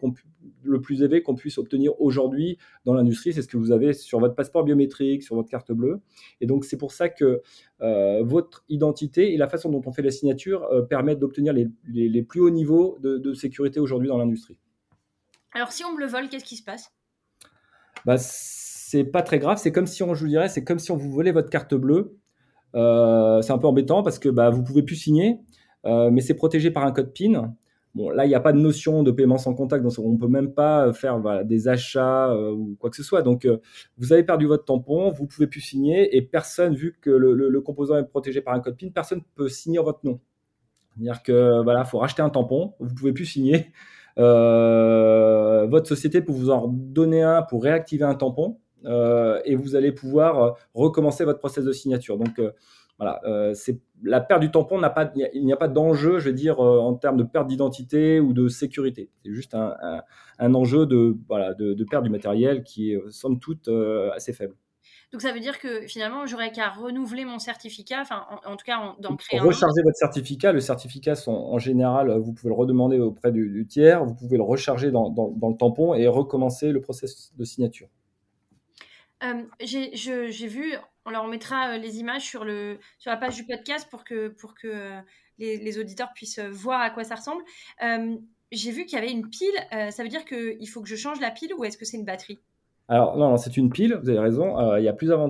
le 0.63 0.81
plus 0.81 1.03
élevé 1.03 1.21
qu'on 1.21 1.35
puisse 1.35 1.59
obtenir 1.59 1.91
aujourd'hui 2.01 2.57
dans 2.83 2.95
l'industrie, 2.95 3.31
c'est 3.31 3.43
ce 3.43 3.47
que 3.47 3.57
vous 3.57 3.71
avez 3.71 3.93
sur 3.93 4.19
votre 4.19 4.33
passeport 4.33 4.63
biométrique, 4.63 5.21
sur 5.21 5.35
votre 5.35 5.49
carte 5.49 5.71
bleue. 5.71 5.99
Et 6.41 6.47
donc, 6.47 6.65
c'est 6.65 6.77
pour 6.77 6.91
ça 6.93 7.09
que 7.09 7.41
votre 8.21 8.63
identité 8.69 9.33
et 9.33 9.37
la 9.37 9.47
façon 9.47 9.69
dont 9.69 9.81
on 9.85 9.91
fait 9.91 10.01
la 10.01 10.11
signature 10.11 10.67
permettent 10.89 11.19
d'obtenir 11.19 11.53
les, 11.53 11.67
les, 11.91 12.23
plus 12.23 12.39
hauts 12.39 12.49
niveaux 12.49 12.97
de, 13.01 13.17
de 13.17 13.33
sécurité 13.33 13.79
aujourd'hui 13.79 14.07
dans 14.07 14.17
l'industrie. 14.17 14.57
Alors, 15.51 15.71
si 15.71 15.83
on 15.83 15.93
me 15.93 15.99
le 15.99 16.07
vole, 16.07 16.29
qu'est-ce 16.29 16.45
qui 16.45 16.55
se 16.55 16.63
passe? 16.63 16.89
Bah, 18.05 18.17
c'est 18.17 19.03
pas 19.03 19.21
très 19.21 19.39
grave. 19.39 19.57
C'est 19.57 19.71
comme 19.71 19.87
si 19.87 20.03
on, 20.03 20.13
je 20.13 20.21
vous 20.23 20.29
dirais, 20.29 20.49
c'est 20.49 20.63
comme 20.63 20.79
si 20.79 20.91
on 20.91 20.97
vous 20.97 21.11
volait 21.11 21.31
votre 21.31 21.49
carte 21.49 21.73
bleue. 21.75 22.17
Euh, 22.75 23.41
c'est 23.41 23.53
un 23.53 23.57
peu 23.57 23.67
embêtant 23.67 24.03
parce 24.03 24.19
que 24.19 24.29
bah, 24.29 24.49
vous 24.49 24.63
pouvez 24.63 24.83
plus 24.83 24.95
signer, 24.95 25.39
euh, 25.85 26.09
mais 26.11 26.21
c'est 26.21 26.33
protégé 26.33 26.71
par 26.71 26.85
un 26.85 26.91
code 26.91 27.13
PIN. 27.13 27.55
Bon, 27.95 28.09
là, 28.09 28.25
il 28.25 28.29
n'y 28.29 28.35
a 28.35 28.39
pas 28.39 28.53
de 28.53 28.59
notion 28.59 29.03
de 29.03 29.11
paiement 29.11 29.37
sans 29.37 29.53
contact, 29.53 29.83
donc 29.83 29.93
on 29.99 30.13
ne 30.13 30.17
peut 30.17 30.27
même 30.27 30.51
pas 30.51 30.91
faire 30.93 31.21
des 31.45 31.67
achats 31.67 32.31
euh, 32.31 32.51
ou 32.51 32.75
quoi 32.79 32.89
que 32.89 32.95
ce 32.95 33.03
soit. 33.03 33.21
Donc, 33.21 33.47
vous 33.97 34.13
avez 34.13 34.23
perdu 34.23 34.47
votre 34.47 34.65
tampon, 34.65 35.11
vous 35.11 35.27
pouvez 35.27 35.45
plus 35.45 35.61
signer, 35.61 36.15
et 36.17 36.23
personne, 36.23 36.73
vu 36.75 36.97
que 36.99 37.11
le, 37.11 37.33
le 37.35 37.61
composant 37.61 37.97
est 37.97 38.03
protégé 38.03 38.41
par 38.41 38.55
un 38.55 38.61
code 38.61 38.77
PIN, 38.77 38.89
personne 38.89 39.19
ne 39.19 39.23
peut 39.35 39.47
signer 39.47 39.77
votre 39.77 39.99
nom. 40.03 40.19
C'est-à-dire 40.95 41.23
que 41.23 41.63
voilà, 41.63 41.85
faut 41.85 41.99
racheter 41.99 42.21
un 42.21 42.29
tampon, 42.29 42.73
vous 42.79 42.93
pouvez 42.95 43.13
plus 43.13 43.25
signer. 43.25 43.67
Euh, 44.19 45.65
votre 45.67 45.87
société 45.87 46.21
peut 46.21 46.31
vous 46.31 46.49
en 46.49 46.67
donner 46.67 47.23
un 47.23 47.41
pour 47.41 47.63
réactiver 47.63 48.03
un 48.03 48.15
tampon 48.15 48.59
euh, 48.85 49.41
et 49.45 49.55
vous 49.55 49.75
allez 49.75 49.91
pouvoir 49.91 50.43
euh, 50.43 50.51
recommencer 50.73 51.25
votre 51.25 51.39
process 51.39 51.65
de 51.65 51.71
signature. 51.71 52.17
Donc 52.17 52.39
voilà, 52.99 53.21
c'est 53.55 53.79
la 54.03 54.21
perte 54.21 54.41
du 54.41 54.51
tampon 54.51 54.77
n'a 54.77 54.91
pas, 54.91 55.11
il 55.15 55.43
n'y 55.45 55.51
a 55.51 55.57
pas 55.57 55.67
d'enjeu, 55.67 56.19
je 56.19 56.29
veux 56.29 56.35
dire, 56.35 56.59
en 56.59 56.93
termes 56.93 57.17
de 57.17 57.23
perte 57.23 57.47
d'identité 57.47 58.19
ou 58.19 58.33
de 58.33 58.47
sécurité. 58.47 59.09
C'est 59.23 59.33
juste 59.33 59.55
un, 59.55 59.75
un, 60.37 60.53
enjeu 60.53 60.85
de, 60.85 61.17
voilà, 61.27 61.53
de, 61.55 61.83
perte 61.83 62.03
du 62.03 62.11
matériel 62.11 62.63
qui 62.63 62.93
est 62.93 63.01
somme 63.09 63.39
toute 63.39 63.67
assez 64.15 64.31
faible. 64.31 64.55
Donc 65.13 65.21
ça 65.21 65.31
veut 65.31 65.39
dire 65.39 65.59
que 65.59 65.85
finalement, 65.85 66.25
j'aurais 66.25 66.51
qu'à 66.51 66.69
renouveler 66.69 67.23
mon 67.23 67.37
certificat, 67.37 68.01
enfin 68.01 68.25
en, 68.45 68.55
tout 68.55 68.65
cas 68.65 68.95
d'en 68.97 69.15
créer 69.15 69.39
un. 69.39 69.43
Recharger 69.43 69.83
votre 69.83 69.95
certificat. 69.95 70.51
Le 70.51 70.59
certificat, 70.59 71.13
sont, 71.13 71.31
en 71.31 71.59
général, 71.59 72.17
vous 72.17 72.33
pouvez 72.33 72.49
le 72.49 72.55
redemander 72.55 72.99
auprès 72.99 73.31
du, 73.31 73.67
tiers, 73.69 74.03
vous 74.03 74.15
pouvez 74.15 74.37
le 74.37 74.43
recharger 74.43 74.89
dans, 74.89 75.13
le 75.13 75.57
tampon 75.57 75.93
et 75.93 76.07
recommencer 76.07 76.71
le 76.71 76.81
processus 76.81 77.31
de 77.35 77.45
signature. 77.45 77.87
Euh, 79.23 79.43
j'ai 79.61 80.47
vu, 80.47 80.73
on 81.05 81.11
leur 81.11 81.27
mettra 81.27 81.73
euh, 81.73 81.77
les 81.77 81.99
images 81.99 82.23
sur, 82.23 82.43
le, 82.43 82.79
sur 82.97 83.11
la 83.11 83.17
page 83.17 83.35
du 83.35 83.45
podcast 83.45 83.87
pour 83.91 84.03
que, 84.03 84.29
pour 84.29 84.55
que 84.55 84.67
euh, 84.67 84.99
les, 85.37 85.77
auditeurs 85.77 86.11
puissent 86.15 86.39
voir 86.39 86.81
à 86.81 86.89
quoi 86.89 87.03
ça 87.03 87.15
ressemble 87.15 87.43
j'ai 88.51 88.69
vu 88.69 88.85
qu'il 88.85 88.99
y 88.99 89.01
avait 89.01 89.11
une 89.11 89.31
pile. 89.31 89.55
ça 89.71 90.03
veut 90.03 90.09
dire 90.09 90.25
qu'il 90.25 90.69
faut 90.69 90.83
que 90.83 90.87
je 90.87 90.95
change 90.95 91.19
la 91.19 91.31
pile 91.31 91.55
ou 91.55 91.65
est-ce 91.65 91.75
que 91.75 91.85
c'est 91.85 91.97
une 91.97 92.05
batterie? 92.05 92.39
Alors, 92.89 93.17
non, 93.17 93.37
c'est 93.37 93.55
une 93.55 93.69
pile, 93.69 93.97
vous 94.01 94.09
avez 94.09 94.19
raison. 94.19 94.75
il 94.75 94.83
y 94.83 94.89
a 94.89 94.93
plusieurs 94.93 95.21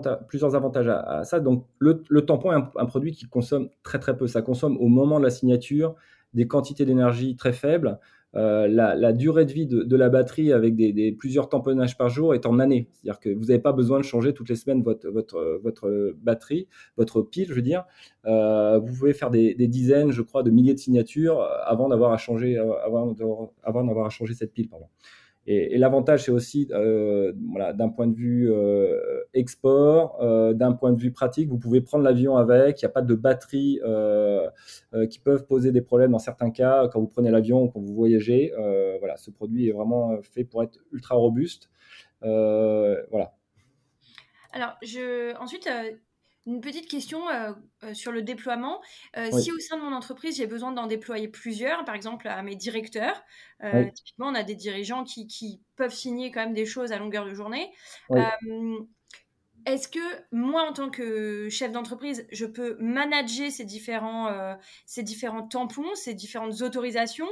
avantages, 0.56 0.88
à, 0.88 1.24
ça. 1.24 1.40
Donc, 1.40 1.66
le, 1.80 2.22
tampon 2.22 2.52
est 2.52 2.56
un, 2.56 2.86
produit 2.86 3.12
qui 3.12 3.26
consomme 3.26 3.70
très, 3.84 4.00
très 4.00 4.18
peu. 4.18 4.28
Ça 4.28 4.42
consomme 4.42 4.76
au 4.78 4.88
moment 4.88 5.20
de 5.20 5.24
la 5.24 5.30
signature 5.30 5.96
des 6.34 6.48
quantités 6.48 6.86
d'énergie 6.86 7.36
très 7.36 7.54
faibles. 7.54 8.00
Euh, 8.36 8.68
la, 8.68 9.14
durée 9.14 9.46
de 9.46 9.52
vie 9.52 9.68
de, 9.68 9.96
la 9.96 10.10
batterie 10.10 10.52
avec 10.52 10.76
plusieurs 11.20 11.50
tamponnages 11.50 11.98
par 11.98 12.10
jour 12.10 12.34
est 12.34 12.46
en 12.48 12.60
années. 12.60 12.90
C'est-à-dire 12.94 13.20
que 13.20 13.30
vous 13.30 13.46
n'avez 13.46 13.60
pas 13.60 13.74
besoin 13.74 14.00
de 14.00 14.04
changer 14.04 14.34
toutes 14.34 14.50
les 14.50 14.56
semaines 14.56 14.82
votre, 14.84 16.16
batterie, 16.22 16.68
votre 16.98 17.22
pile, 17.22 17.48
je 17.50 17.54
veux 17.54 17.62
dire. 17.62 17.86
Euh, 18.26 18.80
vous 18.80 18.94
pouvez 18.98 19.14
faire 19.14 19.30
des, 19.30 19.54
dizaines, 19.68 20.12
je 20.12 20.24
crois, 20.24 20.42
de 20.42 20.50
milliers 20.50 20.74
de 20.74 20.80
signatures 20.80 21.42
avant 21.66 21.90
d'avoir 21.90 22.12
à 22.12 22.18
changer, 22.18 22.58
euh, 22.58 22.74
avant, 22.84 24.06
à 24.06 24.10
changer 24.10 24.34
cette 24.34 24.54
pile. 24.54 24.70
Pardon. 24.70 24.88
Et, 25.46 25.78
l'avantage, 25.78 26.24
c'est 26.24 26.32
aussi, 26.32 26.70
euh, 26.72 27.34
voilà, 27.50 27.74
d'un 27.74 27.90
point 27.90 28.08
de 28.08 28.16
vue 28.16 28.50
euh, 28.50 29.24
export, 29.34 30.18
euh, 30.22 30.54
d'un 30.54 30.72
point 30.72 30.94
de 30.94 31.02
vue 31.02 31.12
pratique, 31.12 31.50
vous 31.50 31.58
pouvez 31.58 31.82
prendre 31.82 32.04
l'avion 32.04 32.38
avec. 32.38 32.82
Il 32.82 32.86
n'y 32.86 32.90
a 32.90 32.94
pas 32.94 33.02
de 33.02 33.14
batteries 33.14 33.80
qui 35.10 35.20
peuvent 35.20 35.46
poser 35.46 35.72
des 35.72 35.82
problèmes 35.82 36.12
dans 36.12 36.20
certains 36.20 36.52
cas 36.52 36.88
quand 36.88 37.00
vous 37.00 37.08
prenez 37.08 37.32
l'avion 37.32 37.64
ou 37.64 37.70
quand 37.70 37.82
vous 37.82 37.94
voyagez. 37.94 38.54
voilà, 39.00 39.18
ce 39.18 39.32
produit 39.32 39.68
est 39.68 39.74
vraiment 39.74 40.18
fait 40.22 40.44
pour 40.44 40.64
être 40.64 40.80
ultra 40.92 41.16
robuste. 41.16 41.70
voilà. 42.22 43.34
Alors, 44.54 44.78
je, 44.84 45.36
ensuite, 45.42 45.68
une 46.46 46.62
petite 46.62 46.90
question 46.90 47.30
euh, 47.30 47.54
euh, 47.84 47.94
sur 47.94 48.12
le 48.12 48.22
déploiement. 48.22 48.82
Euh, 49.18 49.32
si 49.32 49.52
au 49.52 49.60
sein 49.60 49.78
de 49.78 49.82
mon 49.82 49.94
entreprise, 49.94 50.38
j'ai 50.38 50.48
besoin 50.48 50.72
d'en 50.72 50.88
déployer 50.88 51.28
plusieurs, 51.28 51.86
par 51.86 51.96
exemple 51.96 52.28
à 52.28 52.42
mes 52.42 52.56
directeurs, 52.56 53.24
typiquement, 53.96 54.28
on 54.28 54.36
a 54.36 54.44
des 54.44 54.56
dirigeants 54.56 55.06
qui, 55.06 55.28
qui, 55.28 55.62
peuvent 55.76 55.94
signer 55.94 56.32
quand 56.32 56.42
même 56.42 56.54
des 56.54 56.68
choses 56.68 56.92
à 56.92 57.00
longueur 57.00 57.26
de 57.26 57.34
journée. 57.34 57.72
Est-ce 59.66 59.88
que 59.88 60.00
moi, 60.32 60.68
en 60.70 60.74
tant 60.74 60.90
que 60.90 61.48
chef 61.50 61.72
d'entreprise, 61.72 62.26
je 62.32 62.46
peux 62.46 62.76
manager 62.80 63.50
ces 63.50 63.66
différents, 63.66 64.28
euh, 64.28 64.56
ces 64.86 65.04
différents 65.04 65.48
tampons, 65.48 65.96
ces 65.96 66.14
différentes 66.14 66.62
autorisations? 66.62 67.30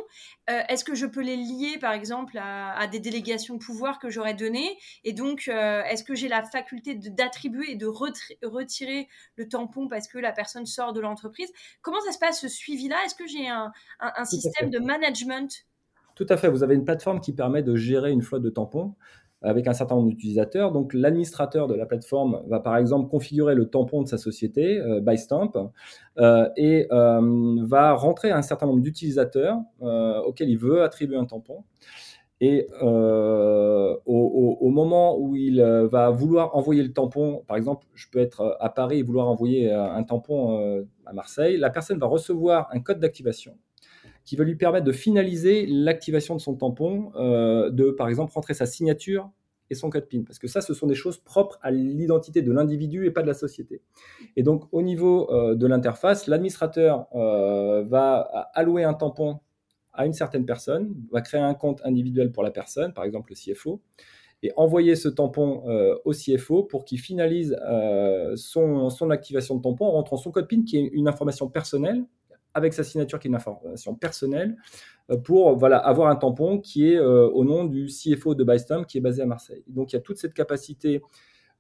Euh, 0.50 0.62
Est-ce 0.70 0.84
que 0.84 0.96
je 0.96 1.06
peux 1.06 1.22
les 1.22 1.36
lier, 1.36 1.78
par 1.80 1.94
exemple, 1.94 2.38
à, 2.40 2.88
des 2.88 3.00
délégations 3.00 3.56
de 3.56 3.64
pouvoir 3.64 4.00
que 4.00 4.10
j'aurais 4.10 4.34
données? 4.34 4.78
Et 5.04 5.14
donc, 5.14 5.48
euh, 5.48 5.84
est-ce 5.84 6.04
que 6.04 6.16
j'ai 6.16 6.28
la 6.28 6.44
faculté 6.44 6.96
d'attribuer 6.96 7.72
et 7.72 7.76
de 7.76 7.88
retirer 7.88 9.08
le 9.36 9.48
tampon 9.48 9.88
parce 9.88 10.08
que 10.08 10.18
la 10.18 10.32
personne 10.32 10.66
sort 10.66 10.94
de 10.94 11.02
l'entreprise? 11.02 11.52
Comment 11.82 12.02
ça 12.02 12.12
se 12.12 12.20
passe, 12.20 12.40
ce 12.40 12.48
suivi-là? 12.48 12.98
Est-ce 13.06 13.16
que 13.16 13.28
j'ai 13.28 13.48
un, 13.48 13.72
un 14.00 14.26
système 14.26 14.70
de 14.70 14.80
management? 14.80 15.66
Tout 16.16 16.26
à 16.30 16.38
fait. 16.38 16.50
Vous 16.50 16.64
avez 16.64 16.76
une 16.76 16.86
plateforme 16.86 17.20
qui 17.20 17.34
permet 17.34 17.64
de 17.64 17.76
gérer 17.76 18.12
une 18.12 18.22
flotte 18.22 18.44
de 18.44 18.50
tampons 18.50 18.96
avec 19.42 19.68
un 19.68 19.74
certain 19.74 19.96
nombre 19.96 20.10
d'utilisateurs. 20.10 20.72
Donc 20.72 20.94
l'administrateur 20.94 21.68
de 21.68 21.74
la 21.74 21.86
plateforme 21.86 22.42
va 22.48 22.60
par 22.60 22.78
exemple 22.78 23.10
configurer 23.10 23.56
le 23.56 23.66
tampon 23.66 24.04
de 24.04 24.08
sa 24.08 24.18
société, 24.18 24.80
euh, 24.80 25.02
ByStamp, 25.02 25.52
euh, 26.18 26.48
et 26.58 26.88
euh, 26.92 27.58
va 27.66 27.94
rentrer 27.94 28.32
un 28.32 28.42
certain 28.42 28.68
nombre 28.68 28.82
d'utilisateurs 28.82 29.60
auxquels 30.26 30.50
il 30.50 30.58
veut 30.58 30.84
attribuer 30.84 31.18
un 31.18 31.26
tampon. 31.26 31.64
Et 32.44 32.68
au, 32.82 33.98
au, 34.08 34.70
moment 34.70 35.16
où 35.16 35.36
il 35.36 35.62
va 35.92 36.10
vouloir 36.10 36.56
envoyer 36.56 36.82
le 36.82 36.92
tampon, 36.92 37.44
par 37.48 37.56
exemple, 37.56 37.86
je 37.94 38.08
peux 38.12 38.18
être 38.18 38.58
à 38.60 38.70
Paris 38.70 38.98
et 38.98 39.04
vouloir 39.04 39.28
envoyer 39.28 39.72
un 39.72 40.02
tampon 40.02 40.84
à 41.06 41.14
Marseille, 41.14 41.58
la 41.58 41.70
personne 41.70 42.00
va 42.00 42.08
recevoir 42.08 42.68
un 42.72 42.80
code 42.80 43.00
d'activation 43.00 43.56
qui 44.26 44.36
va 44.36 44.44
lui 44.44 44.56
permettre 44.56 44.86
de 44.86 44.92
finaliser 44.92 45.66
l'activation 45.66 46.36
de 46.36 46.42
son 46.42 46.56
tampon, 46.56 47.12
euh, 47.16 47.70
de 47.70 47.92
par 47.92 48.08
exemple 48.08 48.34
rentrer 48.34 48.54
sa 48.54 48.66
signature 48.66 49.30
et 49.70 49.76
son 49.76 49.90
code 49.90 50.08
PIN. 50.08 50.24
Parce 50.24 50.38
que 50.38 50.48
ça, 50.48 50.62
ce 50.62 50.74
sont 50.74 50.86
des 50.86 50.96
choses 50.96 51.18
propres 51.18 51.58
à 51.62 51.72
l'identité 51.72 52.42
de 52.42 52.52
l'individu 52.52 53.06
et 53.06 53.12
pas 53.12 53.22
de 53.22 53.28
la 53.28 53.34
société. 53.34 53.82
Et 54.36 54.44
donc, 54.44 54.66
au 54.72 54.82
niveau 54.82 55.32
euh, 55.32 55.56
de 55.56 55.66
l'interface, 55.66 56.28
l'administrateur 56.28 57.08
euh, 57.16 57.84
va 57.84 58.50
allouer 58.54 58.84
un 58.84 58.94
tampon 58.94 59.40
à 59.94 60.06
une 60.06 60.14
certaine 60.14 60.46
personne, 60.46 60.94
va 61.12 61.22
créer 61.22 61.42
un 61.42 61.54
compte 61.54 61.82
individuel 61.84 62.32
pour 62.32 62.44
la 62.44 62.52
personne, 62.52 62.94
par 62.94 63.04
exemple 63.04 63.34
le 63.34 63.54
CFO, 63.54 63.82
et 64.44 64.52
envoyer 64.56 64.96
ce 64.96 65.10
tampon 65.10 65.64
au 66.06 66.14
CFO 66.14 66.64
pour 66.64 66.86
qu'il 66.86 66.98
finalise 66.98 67.56
son, 68.36 68.90
son 68.90 69.10
activation 69.12 69.58
de 69.58 69.62
tampon 69.62 69.86
en 69.86 69.92
rentrant 69.92 70.16
son 70.16 70.32
code 70.32 70.48
PIN, 70.48 70.64
qui 70.64 70.78
est 70.78 70.88
une 70.94 71.10
information 71.10 71.50
personnelle 71.50 72.06
avec 72.54 72.74
sa 72.74 72.84
signature 72.84 73.20
qui 73.20 73.28
est 73.28 73.30
une 73.30 73.36
information 73.36 73.96
personnelle 73.96 74.58
euh, 75.10 75.18
pour 75.18 75.58
voilà, 75.58 75.78
avoir 75.78 76.10
un 76.10 76.16
tampon 76.16 76.60
qui 76.60 76.92
est 76.92 76.98
euh, 76.98 77.30
au 77.30 77.44
nom 77.44 77.66
du 77.66 77.88
CFO 77.88 78.36
de 78.36 78.44
Bystamp 78.44 78.84
qui 78.86 78.98
est 78.98 79.02
basé 79.02 79.22
à 79.22 79.26
Marseille. 79.26 79.64
Donc 79.68 79.94
il 79.94 79.96
y 79.96 80.00
a 80.00 80.02
toute 80.02 80.18
cette 80.18 80.34
capacité 80.34 81.02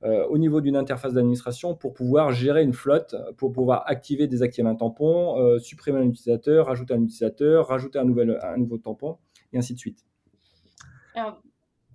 euh, 0.03 0.25
au 0.27 0.37
niveau 0.37 0.61
d'une 0.61 0.75
interface 0.75 1.13
d'administration 1.13 1.75
pour 1.75 1.93
pouvoir 1.93 2.31
gérer 2.31 2.63
une 2.63 2.73
flotte, 2.73 3.15
pour 3.37 3.51
pouvoir 3.51 3.83
activer, 3.87 4.27
désactiver 4.27 4.67
un 4.67 4.75
tampon, 4.75 5.59
supprimer 5.59 5.99
un 5.99 6.07
utilisateur, 6.07 6.67
rajouter 6.67 6.93
un 6.93 7.01
utilisateur, 7.01 7.67
rajouter 7.67 7.99
un, 7.99 8.05
nouvel, 8.05 8.39
un 8.41 8.57
nouveau 8.57 8.77
tampon, 8.77 9.17
et 9.53 9.59
ainsi 9.59 9.75
de 9.75 9.79
suite. 9.79 10.05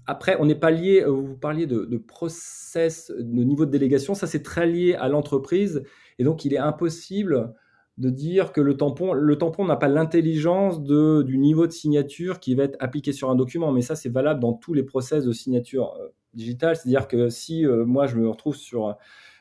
Après, 0.06 0.36
on 0.38 0.46
n'est 0.46 0.54
pas 0.54 0.70
lié, 0.70 1.02
vous 1.04 1.36
parliez 1.36 1.66
de, 1.66 1.84
de, 1.84 1.96
process, 1.96 3.10
de 3.10 3.42
niveau 3.42 3.66
de 3.66 3.72
délégation, 3.72 4.14
ça 4.14 4.28
c'est 4.28 4.44
très 4.44 4.66
lié 4.68 4.94
à 4.94 5.08
l'entreprise, 5.08 5.82
et 6.20 6.24
donc 6.24 6.44
il 6.44 6.54
est 6.54 6.58
impossible 6.58 7.52
de 7.98 8.10
dire 8.10 8.52
que 8.52 8.60
le 8.60 8.76
tampon, 8.76 9.12
le 9.14 9.38
tampon 9.38 9.64
n'a 9.64 9.76
pas 9.76 9.88
l'intelligence 9.88 10.82
du 10.82 11.38
niveau 11.38 11.66
de 11.66 11.72
signature 11.72 12.40
qui 12.40 12.54
va 12.54 12.64
être 12.64 12.76
appliqué 12.78 13.12
sur 13.12 13.30
un 13.30 13.34
document, 13.34 13.72
mais 13.72 13.80
ça 13.80 13.96
c'est 13.96 14.10
valable 14.10 14.40
dans 14.40 14.52
tous 14.52 14.74
les 14.74 14.82
process 14.82 15.24
de 15.24 15.32
signature 15.32 15.94
euh, 15.98 16.08
digitale. 16.34 16.76
C'est-à-dire 16.76 17.08
que 17.08 17.30
si 17.30 17.64
euh, 17.64 17.86
moi 17.86 18.06
je 18.06 18.16
me 18.16 18.28
retrouve 18.28 18.54
sur, 18.54 18.88
euh, 18.88 18.92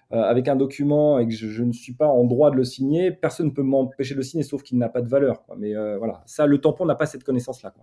avec 0.10 0.48
un 0.48 0.56
document 0.56 1.20
et 1.20 1.28
que 1.28 1.34
je, 1.34 1.64
ne 1.64 1.74
suis 1.74 1.94
pas 1.94 2.08
en 2.08 2.24
droit 2.24 2.50
de 2.50 2.56
le 2.56 2.64
signer, 2.64 3.12
personne 3.12 3.48
ne 3.48 3.52
peut 3.52 3.62
m'empêcher 3.62 4.14
de 4.14 4.20
le 4.20 4.24
signer 4.24 4.44
sauf 4.46 4.64
qu'il 4.64 4.78
n'a 4.78 4.88
pas 4.88 5.02
de 5.02 5.10
valeur. 5.10 5.44
Mais 5.58 5.74
voilà, 5.98 6.24
ça, 6.26 6.46
le 6.46 6.62
tampon 6.62 6.86
n'a 6.86 6.96
pas 6.96 7.08
cette 7.08 7.26
connaissance-là. 7.26 7.74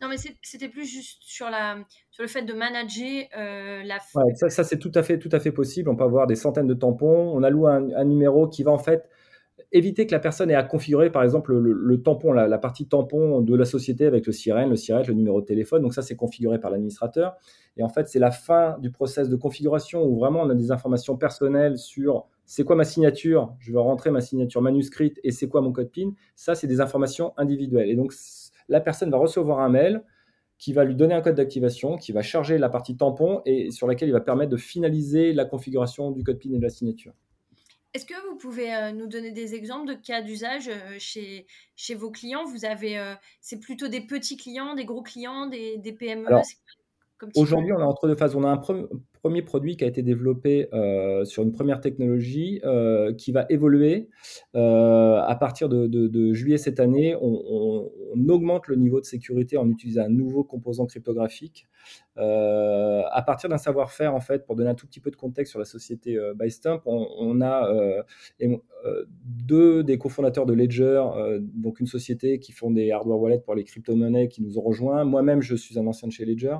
Non, 0.00 0.08
mais 0.08 0.16
c'était 0.40 0.68
plus 0.68 0.86
juste 0.86 1.22
sur, 1.24 1.50
la, 1.50 1.76
sur 2.10 2.22
le 2.22 2.28
fait 2.28 2.42
de 2.42 2.54
manager 2.54 3.24
la. 3.34 3.98
Ouais, 4.14 4.34
ça, 4.36 4.48
ça 4.48 4.64
c'est 4.64 4.78
tout 4.78 4.92
à 4.94 5.02
fait, 5.02 5.18
tout 5.18 5.28
à 5.30 5.40
fait 5.40 5.52
possible. 5.52 5.90
On 5.90 5.96
peut 5.96 6.04
avoir 6.04 6.26
des 6.26 6.36
centaines 6.36 6.68
de 6.68 6.74
tampons. 6.74 7.32
On 7.34 7.42
alloue 7.42 7.66
un, 7.66 7.92
un 7.92 8.04
numéro 8.04 8.48
qui 8.48 8.62
va 8.62 8.70
en 8.70 8.78
fait 8.78 9.10
éviter 9.72 10.06
que 10.06 10.12
la 10.12 10.20
personne 10.20 10.50
ait 10.50 10.54
à 10.54 10.62
configurer, 10.62 11.10
par 11.10 11.22
exemple, 11.22 11.54
le, 11.54 12.02
tampon, 12.02 12.32
la, 12.32 12.58
partie 12.58 12.86
tampon 12.86 13.40
de 13.40 13.56
la 13.56 13.64
société 13.64 14.06
avec 14.06 14.26
le 14.26 14.32
sirène, 14.32 14.68
le 14.70 14.76
sirène, 14.76 15.04
le 15.06 15.14
numéro 15.14 15.40
de 15.40 15.46
téléphone. 15.46 15.82
Donc 15.82 15.94
ça, 15.94 16.02
c'est 16.02 16.16
configuré 16.16 16.60
par 16.60 16.70
l'administrateur. 16.70 17.36
Et 17.76 17.82
en 17.82 17.88
fait, 17.88 18.06
c'est 18.08 18.18
la 18.18 18.30
fin 18.30 18.78
du 18.80 18.90
process 18.90 19.28
de 19.28 19.36
configuration 19.36 20.04
où 20.04 20.18
vraiment 20.18 20.42
on 20.42 20.50
a 20.50 20.54
des 20.54 20.70
informations 20.70 21.16
personnelles 21.16 21.78
sur 21.78 22.26
c'est 22.44 22.64
quoi 22.64 22.76
ma 22.76 22.84
signature, 22.84 23.54
je 23.60 23.72
veux 23.72 23.80
rentrer 23.80 24.10
ma 24.10 24.20
signature 24.20 24.60
manuscrite 24.60 25.18
et 25.24 25.30
c'est 25.30 25.48
quoi 25.48 25.62
mon 25.62 25.72
code 25.72 25.90
PIN. 25.90 26.12
Ça, 26.36 26.54
c'est 26.54 26.66
des 26.66 26.80
informations 26.80 27.32
individuelles. 27.38 27.88
Et 27.88 27.96
donc, 27.96 28.12
la 28.68 28.80
personne 28.80 29.10
va 29.10 29.16
recevoir 29.16 29.60
un 29.60 29.70
mail 29.70 30.02
qui 30.58 30.72
va 30.72 30.84
lui 30.84 30.94
donner 30.94 31.14
un 31.14 31.22
code 31.22 31.36
d'activation, 31.36 31.96
qui 31.96 32.12
va 32.12 32.20
charger 32.20 32.58
la 32.58 32.68
partie 32.68 32.96
tampon 32.96 33.40
et 33.46 33.70
sur 33.70 33.86
laquelle 33.86 34.08
il 34.08 34.12
va 34.12 34.20
permettre 34.20 34.50
de 34.50 34.56
finaliser 34.56 35.32
la 35.32 35.44
configuration 35.44 36.10
du 36.10 36.22
code 36.22 36.38
PIN 36.38 36.52
et 36.52 36.58
de 36.58 36.62
la 36.62 36.68
signature. 36.68 37.14
Est-ce 37.94 38.06
que 38.06 38.14
vous 38.28 38.36
pouvez 38.36 38.74
euh, 38.74 38.92
nous 38.92 39.06
donner 39.06 39.32
des 39.32 39.54
exemples 39.54 39.86
de 39.86 39.94
cas 39.94 40.22
d'usage 40.22 40.68
euh, 40.68 40.96
chez, 40.98 41.46
chez 41.76 41.94
vos 41.94 42.10
clients? 42.10 42.44
Vous 42.44 42.64
avez, 42.64 42.98
euh, 42.98 43.14
c'est 43.42 43.58
plutôt 43.58 43.88
des 43.88 44.00
petits 44.00 44.38
clients, 44.38 44.74
des 44.74 44.86
gros 44.86 45.02
clients, 45.02 45.46
des, 45.46 45.76
des 45.76 45.92
PME 45.92 46.26
Aujourd'hui, 47.36 47.72
on 47.72 47.78
est 47.78 47.84
entre 47.84 48.08
deux 48.08 48.16
phases. 48.16 48.34
On 48.34 48.44
a 48.44 48.48
un 48.48 48.56
premier 49.22 49.42
produit 49.42 49.76
qui 49.76 49.84
a 49.84 49.86
été 49.86 50.02
développé 50.02 50.68
euh, 50.74 51.24
sur 51.24 51.44
une 51.44 51.52
première 51.52 51.80
technologie 51.80 52.60
euh, 52.64 53.14
qui 53.14 53.30
va 53.30 53.46
évoluer. 53.50 54.08
Euh, 54.56 55.20
à 55.20 55.36
partir 55.36 55.68
de, 55.68 56.32
juillet 56.32 56.58
cette 56.58 56.80
année, 56.80 57.16
on, 57.20 57.88
augmente 58.28 58.66
le 58.66 58.76
niveau 58.76 59.00
de 59.00 59.04
sécurité 59.04 59.56
en 59.56 59.68
utilisant 59.68 60.02
un 60.02 60.08
nouveau 60.08 60.42
composant 60.42 60.86
cryptographique. 60.86 61.68
à 62.16 63.22
partir 63.26 63.48
d'un 63.48 63.58
savoir-faire, 63.58 64.14
en 64.14 64.20
fait, 64.20 64.44
pour 64.44 64.56
donner 64.56 64.70
un 64.70 64.74
tout 64.74 64.86
petit 64.86 65.00
peu 65.00 65.10
de 65.10 65.16
contexte 65.16 65.50
sur 65.50 65.58
la 65.58 65.64
société 65.64 66.18
Bystamp, 66.34 66.80
on, 66.86 67.06
on 67.18 67.40
a 67.40 67.68
deux 69.24 69.82
des 69.82 69.98
cofondateurs 69.98 70.46
de 70.46 70.52
Ledger, 70.52 71.02
donc 71.40 71.80
une 71.80 71.86
société 71.86 72.38
qui 72.38 72.52
font 72.52 72.70
des 72.70 72.90
hardware 72.90 73.20
wallets 73.20 73.42
pour 73.44 73.54
les 73.54 73.64
crypto-monnaies 73.64 74.28
qui 74.28 74.42
nous 74.42 74.58
ont 74.58 74.62
rejoints. 74.62 75.04
Moi-même, 75.04 75.42
je 75.42 75.54
suis 75.54 75.78
un 75.78 75.86
ancien 75.86 76.08
de 76.08 76.12
chez 76.12 76.24
Ledger. 76.24 76.56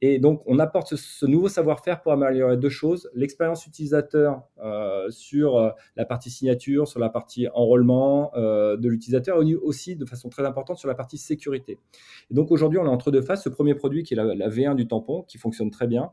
Et 0.00 0.18
donc, 0.18 0.42
on 0.46 0.58
apporte 0.58 0.96
ce, 0.96 1.24
nouveau 1.26 1.48
savoir-faire 1.48 2.02
pour 2.02 2.12
améliorer 2.12 2.56
deux 2.56 2.68
choses. 2.68 3.08
L'expérience 3.14 3.66
utilisateur 3.66 4.42
euh, 4.62 5.08
sur 5.10 5.56
euh, 5.56 5.70
la 5.96 6.04
partie 6.04 6.30
signature, 6.30 6.88
sur 6.88 7.00
la 7.00 7.08
partie 7.08 7.46
enrôlement 7.54 8.30
euh, 8.36 8.76
de 8.76 8.88
l'utilisateur, 8.88 9.42
et 9.42 9.54
aussi 9.54 9.96
de 9.96 10.04
façon 10.04 10.28
très 10.28 10.44
importante 10.44 10.78
sur 10.78 10.88
la 10.88 10.94
partie 10.94 11.16
sécurité. 11.16 11.78
Et 12.30 12.34
donc, 12.34 12.50
aujourd'hui, 12.50 12.78
on 12.78 12.84
est 12.84 12.88
entre 12.88 13.10
deux 13.10 13.22
phases. 13.22 13.42
Ce 13.42 13.48
premier 13.48 13.74
produit 13.74 14.02
qui 14.02 14.14
est 14.14 14.16
la, 14.16 14.48
V1 14.48 14.74
du 14.74 14.86
tampon, 14.86 15.22
qui 15.22 15.38
fonctionne 15.38 15.70
très 15.70 15.86
bien, 15.86 16.10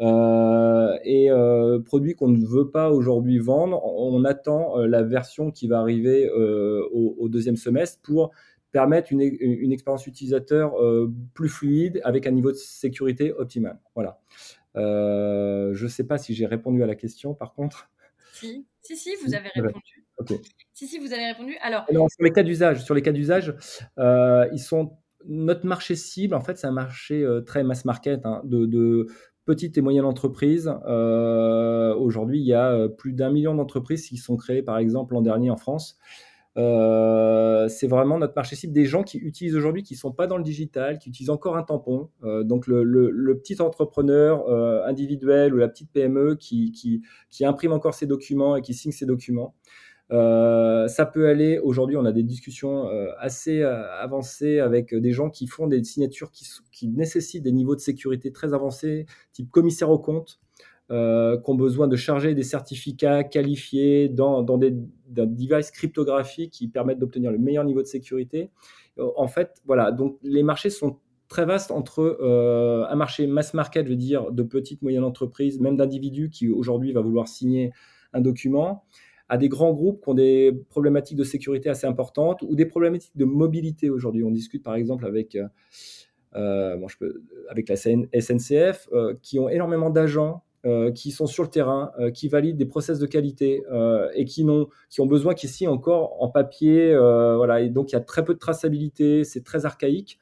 et 0.00 1.28
produit 1.84 2.14
qu'on 2.14 2.28
ne 2.28 2.44
veut 2.44 2.70
pas 2.70 2.90
aujourd'hui 2.90 3.38
vendre. 3.38 3.84
On 3.84 4.24
attend 4.24 4.78
la 4.78 5.02
version 5.02 5.50
qui 5.50 5.68
va 5.68 5.80
arriver 5.80 6.30
au, 6.30 7.16
au, 7.18 7.28
deuxième 7.28 7.56
semestre 7.56 8.00
pour 8.02 8.30
permettent 8.74 9.10
une, 9.10 9.22
une 9.22 9.72
expérience 9.72 10.06
utilisateur 10.06 10.74
plus 11.32 11.48
fluide 11.48 12.00
avec 12.04 12.26
un 12.26 12.32
niveau 12.32 12.50
de 12.50 12.56
sécurité 12.56 13.32
optimal. 13.32 13.78
Voilà. 13.94 14.20
je 14.74 15.82
ne 15.82 15.88
sais 15.88 16.04
pas 16.04 16.18
si 16.18 16.34
j'ai 16.34 16.44
répondu 16.46 16.82
à 16.82 16.86
la 16.86 16.96
question, 16.96 17.34
par 17.34 17.54
contre. 17.54 17.88
Si, 18.32 18.66
si, 18.82 18.96
si 18.96 19.10
vous 19.24 19.32
avez 19.32 19.48
répondu. 19.54 20.04
Si, 20.72 20.88
si, 20.88 20.98
vous 20.98 21.12
avez 21.12 21.26
répondu. 21.26 21.56
Alors, 21.62 21.86
sur 21.88 22.24
les 22.24 22.32
cas 22.32 22.42
d'usage, 22.42 22.84
sur 22.84 22.94
les 22.94 23.02
cas 23.02 23.12
d'usage, 23.12 23.54
ils 23.96 24.58
sont 24.58 24.98
notre 25.26 25.64
marché 25.64 25.94
cible, 25.94 26.34
en 26.34 26.40
fait, 26.40 26.58
c'est 26.58 26.66
un 26.66 26.72
marché 26.72 27.26
très 27.46 27.62
mass 27.62 27.84
market 27.84 28.26
hein, 28.26 28.42
de, 28.44 28.66
de, 28.66 29.06
petites 29.44 29.76
et 29.78 29.80
moyennes 29.80 30.04
entreprises. 30.04 30.72
Euh, 30.86 31.94
Aujourd'hui, 31.94 32.40
il 32.40 32.46
y 32.46 32.54
a 32.54 32.88
plus 32.88 33.12
d'un 33.12 33.30
million 33.30 33.54
d'entreprises 33.54 34.08
qui 34.08 34.16
sont 34.16 34.36
créées, 34.36 34.62
par 34.62 34.78
exemple, 34.78 35.14
l'an 35.14 35.22
dernier 35.22 35.50
en 35.50 35.56
France. 35.56 35.98
Euh, 36.56 37.68
c'est 37.68 37.88
vraiment 37.88 38.18
notre 38.18 38.34
marché 38.36 38.54
cible 38.54 38.72
des 38.72 38.86
gens 38.86 39.02
qui 39.02 39.18
utilisent 39.18 39.56
aujourd'hui, 39.56 39.82
qui 39.82 39.94
ne 39.94 39.98
sont 39.98 40.12
pas 40.12 40.26
dans 40.26 40.36
le 40.36 40.44
digital, 40.44 40.98
qui 40.98 41.08
utilisent 41.08 41.30
encore 41.30 41.56
un 41.56 41.62
tampon. 41.62 42.10
Euh, 42.22 42.44
donc 42.44 42.66
le, 42.66 43.34
petit 43.38 43.60
entrepreneur 43.60 44.48
euh, 44.48 44.84
individuel 44.86 45.54
ou 45.54 45.58
la 45.58 45.68
petite 45.68 45.90
PME 45.90 46.36
qui, 46.36 47.02
imprime 47.42 47.72
encore 47.72 47.94
ses 47.94 48.06
documents 48.06 48.56
et 48.56 48.62
qui 48.62 48.74
signe 48.74 48.92
ses 48.92 49.06
documents. 49.06 49.54
Ça 50.10 51.10
peut 51.12 51.28
aller, 51.28 51.58
aujourd'hui 51.58 51.96
on 51.96 52.04
a 52.04 52.12
des 52.12 52.22
discussions 52.22 52.88
assez 53.18 53.62
avancées 53.62 54.60
avec 54.60 54.94
des 54.94 55.12
gens 55.12 55.28
qui 55.28 55.48
font 55.48 55.66
des 55.66 55.82
signatures 55.82 56.30
qui, 56.30 56.46
qui, 56.70 56.88
nécessitent 56.88 57.42
des 57.42 57.52
niveaux 57.52 57.74
de 57.74 57.80
sécurité 57.80 58.30
très 58.30 58.54
avancés, 58.54 59.06
type 59.32 59.50
commissaire 59.50 59.90
au 59.90 59.98
compte, 59.98 60.38
euh, 60.90 61.38
qui 61.38 61.50
ont 61.50 61.54
besoin 61.54 61.88
de 61.88 61.96
charger 61.96 62.34
des 62.34 62.42
certificats 62.42 63.24
qualifiés 63.24 64.08
dans, 64.08 64.42
des 64.58 64.74
devices 65.08 65.70
cryptographiques 65.70 66.52
qui 66.52 66.68
permettent 66.68 66.98
d'obtenir 66.98 67.30
le 67.32 67.38
meilleur 67.38 67.64
niveau 67.64 67.82
de 67.82 67.86
sécurité. 67.86 68.50
En 68.98 69.26
fait, 69.26 69.60
voilà, 69.66 69.90
donc 69.90 70.18
les 70.22 70.42
marchés 70.42 70.70
sont 70.70 70.98
très 71.28 71.46
vastes 71.46 71.70
entre 71.70 72.18
euh, 72.20 72.86
un 72.88 72.96
marché 72.96 73.26
mass 73.26 73.54
market, 73.54 73.86
je 73.86 73.90
veux 73.90 73.96
dire, 73.96 74.30
de 74.30 74.42
petites, 74.42 74.82
moyennes 74.82 75.04
entreprises, 75.04 75.60
même 75.60 75.76
d'individus 75.76 76.30
qui 76.30 76.48
aujourd'hui 76.48 76.92
va 76.92 77.00
vouloir 77.00 77.28
signer 77.28 77.72
un 78.12 78.20
document, 78.20 78.84
à 79.28 79.38
des 79.38 79.48
grands 79.48 79.72
groupes 79.72 80.02
qui 80.02 80.10
ont 80.10 80.14
des 80.14 80.52
problématiques 80.68 81.16
de 81.16 81.24
sécurité 81.24 81.68
assez 81.68 81.86
importantes 81.86 82.42
ou 82.42 82.54
des 82.54 82.66
problématiques 82.66 83.16
de 83.16 83.24
mobilité 83.24 83.90
aujourd'hui. 83.90 84.22
On 84.22 84.30
discute 84.30 84.62
par 84.62 84.74
exemple 84.74 85.06
avec, 85.06 85.34
euh, 85.34 85.48
euh 86.36 86.76
bon, 86.76 86.88
je 86.88 86.98
peux, 86.98 87.22
avec 87.48 87.68
la 87.68 87.76
SNCF, 87.76 88.88
euh, 88.92 89.14
qui 89.22 89.38
ont 89.38 89.48
énormément 89.48 89.90
d'agents 89.90 90.44
euh, 90.64 90.92
qui 90.92 91.10
sont 91.10 91.26
sur 91.26 91.42
le 91.42 91.50
terrain, 91.50 91.92
euh, 91.98 92.10
qui 92.10 92.28
valident 92.28 92.56
des 92.56 92.64
process 92.64 92.98
de 92.98 93.06
qualité 93.06 93.62
euh, 93.70 94.08
et 94.14 94.24
qui, 94.24 94.44
n'ont, 94.44 94.68
qui 94.88 95.02
ont 95.02 95.06
besoin 95.06 95.34
qu'ici 95.34 95.66
encore 95.66 96.22
en 96.22 96.28
papier. 96.28 96.96
voilà, 96.96 97.60
et 97.60 97.68
donc 97.68 97.92
il 97.92 97.94
y 97.94 97.98
a 97.98 98.00
très 98.00 98.24
peu 98.24 98.34
de 98.34 98.38
traçabilité, 98.38 99.24
c'est 99.24 99.42
très 99.44 99.66
archaïque. 99.66 100.18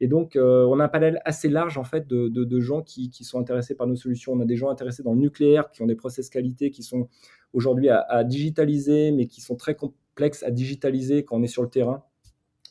Et 0.00 0.08
donc, 0.08 0.36
on 0.36 0.80
a 0.80 0.84
un 0.84 0.88
panel 0.88 1.22
assez 1.24 1.48
large 1.48 1.78
en 1.78 1.84
fait 1.84 2.08
de, 2.08 2.28
de, 2.28 2.60
gens 2.60 2.82
qui, 2.82 3.10
qui, 3.10 3.22
sont 3.22 3.38
intéressés 3.38 3.76
par 3.76 3.86
nos 3.86 3.94
solutions. 3.94 4.32
On 4.32 4.40
a 4.40 4.44
des 4.44 4.56
gens 4.56 4.68
intéressés 4.68 5.04
dans 5.04 5.12
le 5.12 5.20
nucléaire, 5.20 5.70
qui 5.70 5.82
ont 5.82 5.86
des 5.86 5.94
process 5.94 6.28
qualité, 6.28 6.70
qui 6.70 6.82
sont 6.82 7.08
aujourd'hui 7.52 7.88
à, 7.88 8.00
à, 8.00 8.24
digitaliser, 8.24 9.12
mais 9.12 9.26
qui 9.26 9.40
sont 9.40 9.54
très 9.54 9.76
complexes 9.76 10.42
à 10.42 10.50
digitaliser 10.50 11.24
quand 11.24 11.36
on 11.36 11.42
est 11.44 11.46
sur 11.46 11.62
le 11.62 11.70
terrain. 11.70 12.02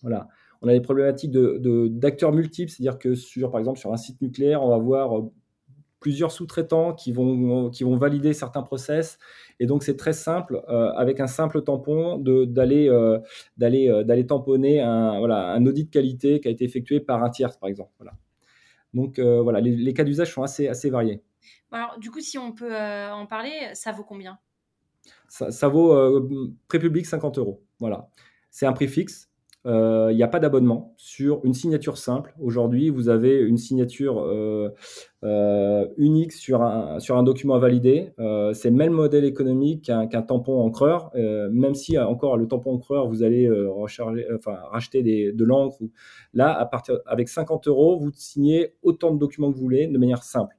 Voilà. 0.02 0.28
On 0.62 0.68
a 0.68 0.74
des 0.74 0.82
problématiques 0.82 1.32
de, 1.32 1.88
d'acteurs 1.88 2.34
multiples, 2.34 2.72
c'est-à-dire 2.72 3.00
que 3.00 3.16
sur, 3.16 3.52
par 3.52 3.60
exemple, 3.60 3.80
sur 3.80 3.94
un 3.94 3.98
site 3.98 4.22
nucléaire, 4.22 4.62
on 4.62 4.70
va 4.70 4.76
avoir 4.76 5.24
plusieurs 6.04 6.34
sous-traitants 6.34 6.94
qui 6.94 7.14
vont, 7.14 7.70
qui 7.70 7.86
vont 7.86 7.96
valider 7.96 8.34
certains 8.34 8.62
process. 8.62 9.18
Et 9.62 9.66
donc, 9.66 9.84
c'est 9.84 9.96
très 9.96 10.12
simple, 10.12 10.62
euh, 10.68 10.92
avec 10.92 11.22
un 11.22 11.28
simple 11.28 11.64
tampon, 11.64 12.18
d'aller 12.18 12.90
euh, 12.90 13.20
d'aller 13.56 13.90
euh, 13.90 14.04
d'aller 14.04 14.28
tamponner 14.28 14.82
un, 14.82 15.18
voilà, 15.20 15.54
un 15.54 15.66
audit 15.66 15.86
de 15.86 15.90
qualité 15.90 16.42
qui 16.42 16.50
a 16.50 16.52
été 16.52 16.66
effectué 16.66 17.00
par 17.00 17.24
un 17.24 17.30
tiers, 17.30 17.58
par 17.58 17.70
exemple. 17.70 17.92
Voilà. 18.00 18.12
Donc, 18.94 19.20
voilà, 19.20 19.60
les, 19.60 19.94
cas 19.94 20.04
d'usage 20.04 20.32
sont 20.32 20.44
assez, 20.44 20.68
assez 20.68 20.92
variés. 20.92 21.24
Alors, 21.72 21.98
du 21.98 22.12
coup, 22.12 22.20
si 22.20 22.38
on 22.38 22.52
peut 22.52 22.76
en 22.76 23.26
parler, 23.26 23.52
ça 23.74 23.92
vaut 23.92 24.04
combien? 24.04 24.38
Ça, 25.30 25.50
ça, 25.50 25.68
vaut 25.68 26.30
pré-public 26.68 27.06
50 27.06 27.40
euros. 27.40 27.64
Voilà. 27.80 28.10
C'est 28.52 28.68
un 28.68 28.74
prix 28.74 28.88
fixe. 28.88 29.32
Euh, 29.66 30.10
il 30.12 30.18
n'y 30.18 30.24
a 30.24 30.28
pas 30.28 30.40
d'abonnement 30.40 30.94
sur 30.98 31.44
une 31.46 31.54
signature 31.54 31.98
simple. 31.98 32.36
Aujourd'hui, 32.42 32.90
vous 32.90 33.08
avez 33.08 33.40
une 33.40 33.58
signature 33.58 34.20
euh, 34.20 34.70
euh, 35.24 35.88
unique 35.98 36.34
sur 36.34 36.62
un, 36.62 37.24
document 37.24 37.56
à 37.56 37.60
valider. 37.60 38.12
c'est 38.54 38.70
le 38.70 38.76
même 38.76 38.92
modèle 38.92 39.24
économique 39.24 39.86
qu'un 39.86 40.22
tampon 40.22 40.62
encreur, 40.62 41.12
même 41.16 41.76
si 41.76 41.98
encore 41.98 42.38
le 42.38 42.48
tampon 42.48 42.74
encreur, 42.74 43.08
vous 43.08 43.24
allez 43.24 43.50
racheter 44.72 45.04
de 45.04 45.44
l'encre. 45.46 45.78
Là, 46.34 46.70
avec 47.06 47.30
50 47.30 47.68
euros, 47.68 47.98
vous 47.98 48.12
signez 48.14 48.74
autant 48.82 49.14
de 49.14 49.20
documents 49.20 49.52
que 49.52 49.56
vous 49.56 49.64
voulez 49.64 49.88
de 49.88 49.98
manière 49.98 50.24
simple. 50.24 50.56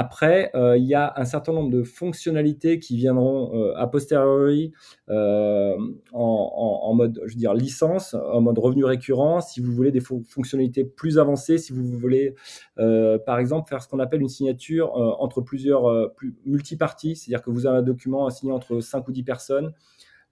Après, 0.00 0.52
euh, 0.54 0.78
il 0.78 0.84
y 0.84 0.94
a 0.94 1.12
un 1.16 1.24
certain 1.24 1.52
nombre 1.52 1.70
de 1.70 1.82
fonctionnalités 1.82 2.78
qui 2.78 2.96
viendront 2.96 3.52
euh, 3.52 3.74
a 3.74 3.88
posteriori 3.88 4.70
euh, 5.10 5.76
en, 6.12 6.94
mode, 6.94 7.20
je 7.26 7.36
veux 7.36 7.54
licence, 7.56 8.14
en 8.14 8.40
mode 8.40 8.60
revenu 8.60 8.84
récurrent. 8.84 9.40
Si 9.40 9.60
vous 9.60 9.72
voulez 9.72 9.90
des 9.90 9.98
fonctionnalités 9.98 10.84
plus 10.84 11.18
avancées, 11.18 11.58
si 11.58 11.72
vous 11.72 11.84
voulez, 11.84 12.36
par 12.76 13.40
exemple, 13.40 13.68
faire 13.68 13.82
ce 13.82 13.88
qu'on 13.88 13.98
appelle 13.98 14.20
une 14.20 14.28
signature 14.28 14.94
entre 14.94 15.40
plusieurs 15.40 16.14
plus, 16.14 16.36
multiparties, 16.46 17.16
c'est-à-dire 17.16 17.42
que 17.42 17.50
vous 17.50 17.66
avez 17.66 17.78
un 17.78 17.82
document 17.82 18.24
à 18.26 18.30
signer 18.30 18.52
entre 18.52 18.78
5 18.78 19.08
ou 19.08 19.10
10 19.10 19.24
personnes. 19.24 19.72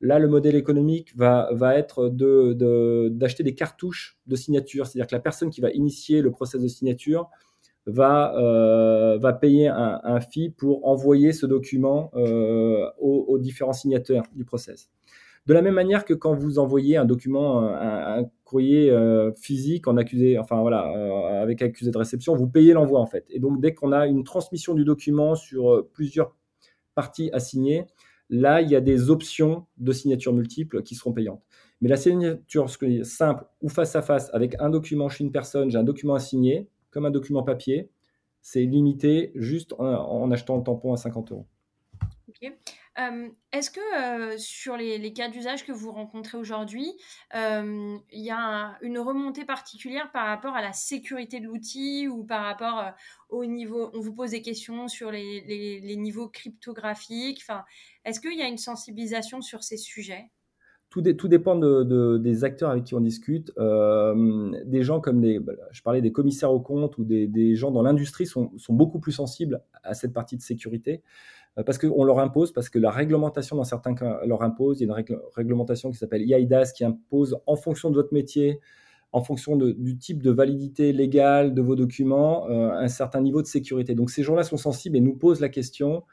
Là, 0.00 0.20
le 0.20 0.28
modèle 0.28 0.54
économique 0.54 1.16
va, 1.16 1.50
être 1.74 2.08
d'acheter 2.08 3.42
de, 3.42 3.48
des 3.48 3.54
cartouches 3.56 4.16
de 4.28 4.36
signature, 4.36 4.86
c'est-à-dire 4.86 5.08
que 5.08 5.14
la 5.16 5.20
personne 5.20 5.50
qui 5.50 5.60
va 5.60 5.70
initier 5.72 6.22
le 6.22 6.30
process 6.30 6.60
de 6.60 6.68
signature 6.68 7.30
va, 7.86 8.36
euh, 8.36 9.18
va 9.18 9.32
payer 9.32 9.68
un, 9.68 10.00
un, 10.02 10.20
fee 10.20 10.50
pour 10.50 10.86
envoyer 10.86 11.32
ce 11.32 11.46
document 11.46 12.10
euh, 12.14 12.86
aux, 12.98 13.38
différents 13.38 13.72
signataires 13.72 14.24
du 14.34 14.44
process. 14.44 14.90
De 15.46 15.54
la 15.54 15.62
même 15.62 15.74
manière 15.74 16.04
que 16.04 16.14
quand 16.14 16.34
vous 16.34 16.58
envoyez 16.58 16.96
un 16.96 17.04
document, 17.04 17.60
un, 17.60 18.24
courrier 18.46 18.90
euh, 18.90 19.32
physique 19.34 19.88
en 19.88 19.96
accusé, 19.96 20.38
enfin 20.38 20.60
voilà, 20.60 20.88
euh, 20.96 21.42
avec 21.42 21.60
accusé 21.62 21.90
de 21.90 21.98
réception, 21.98 22.34
vous 22.36 22.48
payez 22.48 22.72
l'envoi 22.72 23.00
en 23.00 23.06
fait. 23.06 23.26
Et 23.28 23.40
donc 23.40 23.60
dès 23.60 23.74
qu'on 23.74 23.92
a 23.92 24.06
une 24.06 24.24
transmission 24.24 24.72
du 24.72 24.84
document 24.84 25.34
sur 25.34 25.74
euh, 25.74 25.90
plusieurs 25.92 26.34
parties 26.94 27.28
à 27.32 27.40
signer, 27.40 27.84
là 28.30 28.62
il 28.62 28.70
y 28.70 28.76
a 28.76 28.80
des 28.80 29.10
options 29.10 29.66
de 29.78 29.92
signature 29.92 30.32
multiples 30.32 30.82
qui 30.82 30.94
seront 30.94 31.12
payantes. 31.12 31.42
Mais 31.80 31.88
la 31.88 31.96
signature 31.96 32.70
simple 33.02 33.44
ou 33.60 33.68
face 33.68 33.96
à 33.96 34.02
face 34.02 34.30
avec 34.32 34.54
un 34.60 34.70
document 34.70 35.08
chez 35.08 35.24
une 35.24 35.32
personne, 35.32 35.68
j'ai 35.70 35.78
un 35.78 35.84
document 35.84 36.14
à 36.14 36.20
signer, 36.20 36.68
comme 36.96 37.04
un 37.04 37.10
document 37.10 37.42
papier. 37.42 37.90
C'est 38.40 38.62
limité 38.62 39.30
juste 39.34 39.74
en, 39.78 40.30
achetant 40.30 40.56
le 40.56 40.62
tampon 40.62 40.94
à 40.94 40.96
50 40.96 41.30
euros. 41.30 41.46
Euh, 42.98 43.28
est-ce 43.52 43.70
que 43.70 44.32
euh, 44.32 44.38
sur 44.38 44.78
les, 44.78 45.12
cas 45.12 45.28
d'usage 45.28 45.66
que 45.66 45.72
vous 45.72 45.92
rencontrez 45.92 46.38
aujourd'hui, 46.38 46.90
euh, 47.34 47.98
il 48.10 48.24
y 48.24 48.30
a 48.30 48.78
une 48.80 48.98
remontée 48.98 49.44
particulière 49.44 50.10
par 50.10 50.26
rapport 50.26 50.56
à 50.56 50.62
la 50.62 50.72
sécurité 50.72 51.38
de 51.38 51.44
l'outil 51.44 52.08
ou 52.08 52.24
par 52.24 52.44
rapport 52.44 52.94
au 53.28 53.44
niveau, 53.44 53.90
on 53.92 54.00
vous 54.00 54.14
pose 54.14 54.30
des 54.30 54.40
questions 54.40 54.88
sur 54.88 55.10
les, 55.10 55.80
les 55.82 55.96
niveaux 55.96 56.28
cryptographiques, 56.28 57.44
est-ce 58.06 58.20
qu'il 58.20 58.38
y 58.38 58.42
a 58.42 58.48
une 58.48 58.56
sensibilisation 58.56 59.42
sur 59.42 59.62
ces 59.62 59.76
sujets? 59.76 60.30
Tout, 60.90 61.28
dépend 61.28 61.56
de, 61.56 62.16
des 62.18 62.44
acteurs 62.44 62.70
avec 62.70 62.84
qui 62.84 62.94
on 62.94 63.00
discute. 63.00 63.52
Euh, 63.58 64.52
des 64.64 64.82
gens 64.82 65.00
comme 65.00 65.20
des, 65.20 65.38
bah, 65.38 65.52
je 65.70 65.82
parlais 65.82 66.00
des 66.00 66.12
commissaires 66.12 66.52
aux 66.52 66.60
comptes 66.60 66.96
ou 66.98 67.04
des, 67.04 67.54
gens 67.54 67.70
dans 67.70 67.82
l'industrie 67.82 68.26
sont, 68.26 68.50
beaucoup 68.68 68.98
plus 68.98 69.12
sensibles 69.12 69.62
à 69.82 69.94
cette 69.94 70.12
partie 70.12 70.36
de 70.36 70.42
sécurité 70.42 71.02
euh, 71.58 71.62
parce 71.62 71.78
qu'on 71.78 72.04
leur 72.04 72.18
impose, 72.18 72.52
parce 72.52 72.68
que 72.68 72.78
la 72.78 72.90
réglementation 72.90 73.56
dans 73.56 73.64
certains 73.64 73.94
cas 73.94 74.20
leur 74.24 74.42
impose. 74.42 74.80
Il 74.80 74.88
y 74.88 74.90
a 74.90 74.98
une 74.98 75.18
réglementation 75.34 75.90
qui 75.90 75.98
s'appelle 75.98 76.22
IAIDAS 76.22 76.72
qui 76.74 76.84
impose 76.84 77.36
en 77.46 77.56
fonction 77.56 77.90
de 77.90 77.96
votre 77.96 78.14
métier, 78.14 78.60
en 79.12 79.22
fonction 79.22 79.56
du 79.56 79.98
type 79.98 80.22
de 80.22 80.30
validité 80.30 80.92
légale 80.92 81.52
de 81.54 81.62
vos 81.62 81.76
documents, 81.76 82.48
euh, 82.48 82.70
un 82.70 82.88
certain 82.88 83.20
niveau 83.20 83.42
de 83.42 83.46
sécurité. 83.46 83.94
Donc 83.94 84.10
ces 84.10 84.22
gens-là 84.22 84.44
sont 84.44 84.56
sensibles 84.56 84.96
et 84.96 85.00
nous 85.00 85.16
posent 85.16 85.40
la 85.40 85.48
question 85.48 86.04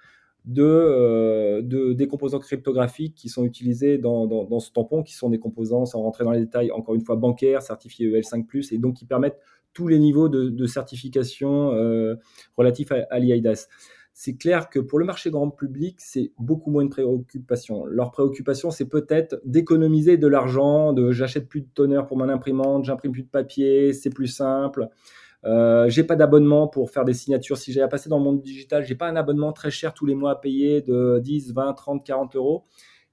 euh, 0.50 1.62
de, 1.62 1.94
des 1.94 2.08
composants 2.08 2.40
cryptographiques 2.40 3.16
qui 3.16 3.30
sont 3.30 3.46
utilisés 3.46 3.98
dans, 3.98 4.28
dans, 4.28 4.60
ce 4.60 4.72
tampon, 4.72 5.04
qui 5.04 5.14
sont 5.14 5.30
des 5.30 5.40
composants, 5.40 5.86
sans 5.86 6.02
rentrer 6.02 6.26
dans 6.26 6.32
les 6.32 6.42
détails, 6.42 6.72
encore 6.72 6.96
une 6.96 7.02
fois, 7.02 7.16
bancaires, 7.16 7.62
certifiés 7.62 8.10
EL5+, 8.10 8.74
et 8.74 8.78
donc 8.78 8.96
qui 8.96 9.06
permettent 9.06 9.40
tous 9.74 9.88
les 9.88 10.00
niveaux 10.00 10.30
de, 10.30 10.50
de 10.50 10.66
certification 10.66 11.72
euh, 11.74 12.16
relatifs 12.58 12.92
à, 12.92 13.08
à 13.10 13.20
l'IAIDAS. 13.20 13.68
C'est 14.16 14.36
clair 14.36 14.70
que 14.70 14.80
pour 14.80 15.00
le 15.00 15.06
marché 15.06 15.32
grand 15.32 15.50
public, 15.50 15.96
c'est 15.98 16.34
beaucoup 16.38 16.70
moins 16.70 16.84
de 16.84 16.90
préoccupation. 16.90 17.86
Leur 17.86 18.12
préoccupation, 18.12 18.70
c'est 18.70 18.88
peut-être 18.88 19.42
d'économiser 19.44 20.18
de 20.18 20.28
l'argent, 20.28 20.94
de 20.94 21.12
j'achète 21.12 21.50
plus 21.50 21.62
de 21.62 21.70
toner 21.74 22.00
pour 22.08 22.18
mon 22.18 22.30
imprimante, 22.30 22.86
j'imprime 22.86 23.12
plus 23.12 23.24
de 23.24 23.30
papier, 23.30 23.92
c'est 23.92 24.12
plus 24.12 24.28
simple. 24.28 24.90
Euh, 25.46 25.90
j'ai 25.90 26.04
pas 26.04 26.16
d'abonnement 26.16 26.68
pour 26.68 26.90
faire 26.90 27.06
des 27.06 27.14
signatures. 27.14 27.58
Si 27.58 27.74
j'ai 27.74 27.82
à 27.82 27.88
passer 27.88 28.10
dans 28.10 28.18
le 28.18 28.24
monde 28.24 28.42
digital, 28.42 28.84
j'ai 28.86 28.96
pas 28.96 29.08
un 29.08 29.16
abonnement 29.16 29.52
très 29.52 29.72
cher 29.72 29.94
tous 29.94 30.06
les 30.06 30.16
mois 30.16 30.32
à 30.32 30.36
payer 30.36 30.82
de 30.82 31.20
10, 31.22 31.54
20, 31.54 31.74
30, 31.74 32.06
40 32.06 32.36
euros. 32.36 32.66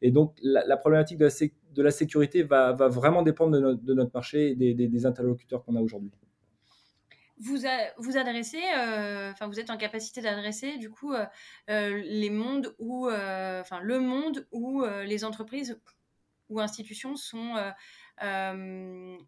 Et 0.02 0.10
donc, 0.10 0.36
la, 0.42 0.76
problématique 0.76 1.18
de 1.18 1.82
la 1.82 1.90
sécurité 1.90 2.42
va, 2.42 2.72
vraiment 2.72 3.22
dépendre 3.22 3.52
de 3.58 3.94
notre, 3.94 4.12
marché 4.14 4.50
et 4.50 4.74
des, 4.74 5.06
interlocuteurs 5.06 5.62
qu'on 5.62 5.76
a 5.76 5.80
aujourd'hui. 5.80 6.10
Vous, 7.38 7.58
vous 7.98 8.16
adressez, 8.16 8.60
euh, 8.78 9.32
vous 9.46 9.60
êtes 9.60 9.70
en 9.70 9.78
capacité 9.78 10.20
d'adresser 10.20 10.76
du 10.76 10.90
coup 10.90 11.12
euh, 11.12 12.02
les 12.04 12.30
mondes 12.30 12.74
où, 12.78 13.08
enfin 13.08 13.80
le 13.82 13.98
monde 13.98 14.46
où 14.52 14.84
les 15.04 15.24
entreprises 15.24 15.78
ou 16.48 16.60
institutions 16.60 17.16
sont 17.16 17.54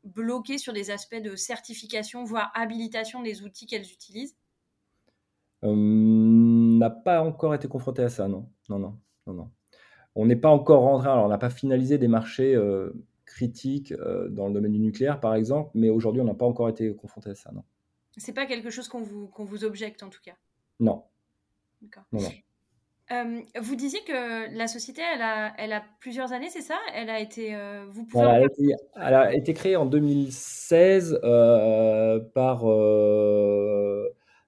bloquées 0.04 0.58
sur 0.58 0.72
des 0.72 0.90
aspects 0.90 1.20
de 1.22 1.36
certification, 1.36 2.24
voire 2.24 2.50
habilitation 2.54 3.22
des 3.22 3.42
outils 3.42 3.66
qu'elles 3.66 3.90
utilisent. 3.90 4.36
n'a 5.62 6.90
pas 6.90 7.22
encore 7.22 7.54
été 7.54 7.68
confronté 7.68 8.02
à 8.02 8.08
ça, 8.08 8.28
non, 8.28 8.48
non, 8.68 8.78
non, 8.78 8.98
non, 9.26 9.34
non. 9.34 9.50
On 10.14 10.26
n'est 10.26 10.36
pas 10.36 10.50
encore 10.50 10.82
rentré, 10.82 11.08
alors 11.08 11.24
on 11.24 11.28
n'a 11.28 11.38
pas 11.38 11.50
finalisé 11.50 11.96
des 11.96 12.08
marchés 12.08 12.54
euh, 12.54 12.92
critiques 13.24 13.92
euh, 13.92 14.28
dans 14.28 14.48
le 14.48 14.52
domaine 14.52 14.72
du 14.72 14.78
nucléaire, 14.78 15.20
par 15.20 15.34
exemple, 15.34 15.70
mais 15.74 15.88
aujourd'hui, 15.88 16.20
on 16.20 16.26
n'a 16.26 16.34
pas 16.34 16.46
encore 16.46 16.68
été 16.68 16.94
confronté 16.94 17.30
à 17.30 17.34
ça, 17.34 17.50
non. 17.52 17.64
C'est 18.18 18.34
pas 18.34 18.44
quelque 18.44 18.68
chose 18.68 18.88
qu'on 18.88 19.00
vous, 19.00 19.28
qu'on 19.28 19.44
vous 19.44 19.64
objecte, 19.64 20.02
en 20.02 20.10
tout 20.10 20.20
cas? 20.22 20.36
Non. 20.80 21.04
D'accord. 21.80 22.04
Euh, 23.10 23.40
vous 23.60 23.76
disiez 23.76 24.00
que 24.06 24.56
la 24.56 24.68
société, 24.68 25.02
elle 25.14 25.20
a, 25.20 25.52
elle 25.58 25.72
a 25.72 25.82
plusieurs 26.00 26.32
années, 26.32 26.48
c'est 26.50 26.62
ça? 26.62 26.76
Elle 26.94 27.10
a 27.10 27.20
été. 27.20 27.54
vous 27.90 28.04
pouvez 28.04 28.24
elle, 28.24 28.30
a 28.30 28.44
été, 28.44 28.74
elle, 28.96 29.14
a 29.14 29.34
été, 29.34 29.54
créée 29.54 29.76
en 29.76 29.86
2016 29.86 31.20
par 32.34 32.64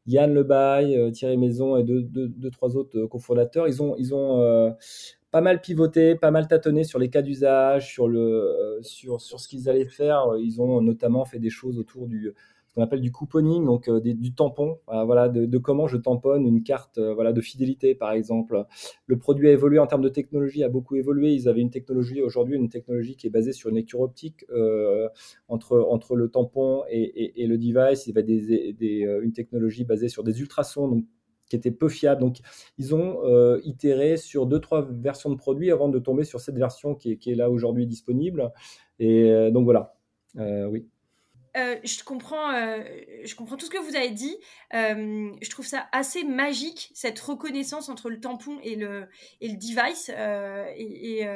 Yann 0.06 0.34
Lebaille, 0.34 1.12
Thierry 1.12 1.36
Maison 1.36 1.76
et 1.76 1.82
deux, 1.82 2.02
deux, 2.02 2.50
trois 2.50 2.76
autres 2.76 3.06
cofondateurs. 3.06 3.68
Ils 3.68 3.82
ont, 3.82 3.96
ils 3.98 4.14
ont 4.14 4.74
pas 5.34 5.40
mal 5.40 5.60
pivoté, 5.60 6.14
pas 6.14 6.30
mal 6.30 6.46
tâtonné 6.46 6.84
sur 6.84 7.00
les 7.00 7.10
cas 7.10 7.20
d'usage, 7.20 7.90
sur, 7.90 8.06
le, 8.06 8.20
euh, 8.20 8.82
sur, 8.82 9.20
sur 9.20 9.40
ce 9.40 9.48
qu'ils 9.48 9.68
allaient 9.68 9.84
faire. 9.84 10.26
Ils 10.38 10.62
ont 10.62 10.80
notamment 10.80 11.24
fait 11.24 11.40
des 11.40 11.50
choses 11.50 11.76
autour 11.76 12.06
du 12.06 12.32
qu'on 12.74 12.82
appelle 12.82 13.00
du 13.00 13.12
couponing, 13.12 13.64
donc 13.64 13.88
euh, 13.88 14.00
du 14.00 14.34
tampon, 14.34 14.78
voilà, 14.86 15.28
de, 15.28 15.58
comment 15.58 15.86
je 15.86 15.96
tamponne 15.96 16.46
une 16.46 16.62
carte 16.62 16.98
euh, 16.98 17.14
voilà, 17.14 17.32
de 17.32 17.40
fidélité, 17.40 17.94
par 17.94 18.12
exemple. 18.12 18.64
Le 19.06 19.18
produit 19.18 19.48
a 19.48 19.52
évolué 19.52 19.78
en 19.78 19.86
termes 19.86 20.02
de 20.02 20.08
technologie, 20.08 20.64
a 20.64 20.68
beaucoup 20.68 20.96
évolué. 20.96 21.32
Ils 21.32 21.48
avaient 21.48 21.60
une 21.60 21.70
technologie 21.70 22.22
aujourd'hui, 22.22 22.56
une 22.56 22.68
technologie 22.68 23.16
qui 23.16 23.26
est 23.26 23.30
basée 23.30 23.52
sur 23.52 23.70
une 23.70 23.76
lecture 23.76 24.00
optique 24.00 24.44
entre, 25.48 25.78
entre 25.88 26.16
le 26.16 26.28
tampon 26.28 26.82
et, 26.90 27.46
le 27.46 27.58
device. 27.58 28.06
Il 28.06 28.14
y 28.14 29.04
avait 29.04 29.24
une 29.24 29.32
technologie 29.32 29.84
basée 29.84 30.08
sur 30.08 30.24
des 30.24 30.40
ultrasons, 30.40 30.88
donc 30.88 31.04
qui 31.48 31.56
était 31.56 31.70
peu 31.70 31.88
fiable. 31.88 32.20
Donc, 32.20 32.38
ils 32.78 32.94
ont 32.94 33.24
euh, 33.24 33.60
itéré 33.64 34.16
sur 34.16 34.46
deux, 34.46 34.60
trois 34.60 34.86
versions 34.90 35.30
de 35.30 35.36
produits 35.36 35.70
avant 35.70 35.88
de 35.88 35.98
tomber 35.98 36.24
sur 36.24 36.40
cette 36.40 36.56
version 36.56 36.94
qui 36.94 37.12
est, 37.12 37.34
là 37.34 37.50
aujourd'hui 37.50 37.86
disponible. 37.86 38.52
Et 38.98 39.30
euh, 39.30 39.50
donc, 39.50 39.64
voilà. 39.64 39.94
Euh, 40.38 40.66
oui. 40.66 40.88
Je, 41.54 42.04
comprends, 42.04 42.52
je 42.52 43.34
comprends 43.34 43.56
tout 43.56 43.66
ce 43.66 43.70
que 43.70 43.78
vous 43.78 43.96
avez 43.96 44.10
dit. 44.10 44.36
je 44.72 45.50
trouve 45.50 45.66
ça 45.66 45.86
assez 45.92 46.24
magique, 46.24 46.90
cette 46.94 47.18
reconnaissance 47.20 47.88
entre 47.88 48.10
le 48.10 48.20
tampon 48.20 48.58
et 48.62 48.76
le, 48.76 49.08
et 49.40 49.48
le 49.48 49.56
device. 49.56 50.10
et, 50.76 51.26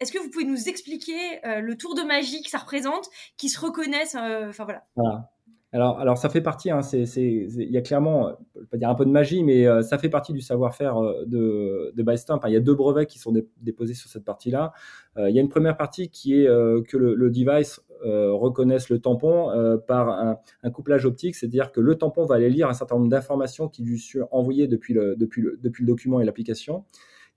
est-ce 0.00 0.12
que 0.12 0.18
vous 0.18 0.30
pouvez 0.30 0.44
nous 0.44 0.68
expliquer 0.68 1.40
le 1.44 1.76
tour 1.76 1.94
de 1.94 2.02
magie 2.02 2.42
que 2.42 2.50
ça 2.50 2.58
représente, 2.58 3.08
qui 3.36 3.48
se 3.48 3.60
reconnaissent 3.60 4.14
Enfin 4.14 4.64
voilà. 4.64 4.86
voilà. 4.96 5.30
Alors, 5.72 5.98
alors 5.98 6.16
ça 6.16 6.30
fait 6.30 6.40
partie, 6.40 6.70
hein, 6.70 6.80
il 6.92 7.70
y 7.70 7.76
a 7.76 7.82
clairement, 7.82 8.34
je 8.56 8.64
pas 8.64 8.78
dire 8.78 8.88
un 8.88 8.94
peu 8.94 9.04
de 9.04 9.10
magie, 9.10 9.44
mais 9.44 9.66
euh, 9.66 9.82
ça 9.82 9.98
fait 9.98 10.08
partie 10.08 10.32
du 10.32 10.40
savoir-faire 10.40 10.96
euh, 10.96 11.24
de, 11.26 11.92
de 11.94 12.48
il 12.48 12.52
y 12.52 12.56
a 12.56 12.60
deux 12.60 12.74
brevets 12.74 13.06
qui 13.06 13.18
sont 13.18 13.34
déposés 13.60 13.92
sur 13.92 14.08
cette 14.08 14.24
partie-là. 14.24 14.72
Euh, 15.18 15.28
il 15.28 15.36
y 15.36 15.38
a 15.38 15.42
une 15.42 15.50
première 15.50 15.76
partie 15.76 16.08
qui 16.08 16.40
est 16.40 16.46
que 16.46 16.96
le, 16.96 17.30
device 17.30 17.80
reconnaisse 18.02 18.88
le 18.88 18.98
tampon 18.98 19.50
par 19.86 20.08
un, 20.08 20.38
un, 20.62 20.70
couplage 20.70 21.04
optique, 21.04 21.34
c'est-à-dire 21.34 21.70
que 21.70 21.80
le 21.80 21.96
tampon 21.96 22.24
va 22.24 22.36
aller 22.36 22.48
lire 22.48 22.68
un 22.68 22.74
certain 22.74 22.96
nombre 22.96 23.10
d'informations 23.10 23.68
qui 23.68 23.82
lui 23.82 23.98
sont 23.98 24.26
envoyées 24.30 24.68
depuis 24.68 24.94
le, 24.94 25.16
depuis 25.16 25.42
le, 25.42 25.58
depuis 25.62 25.82
le 25.82 25.88
document 25.88 26.20
et 26.20 26.24
l'application 26.24 26.84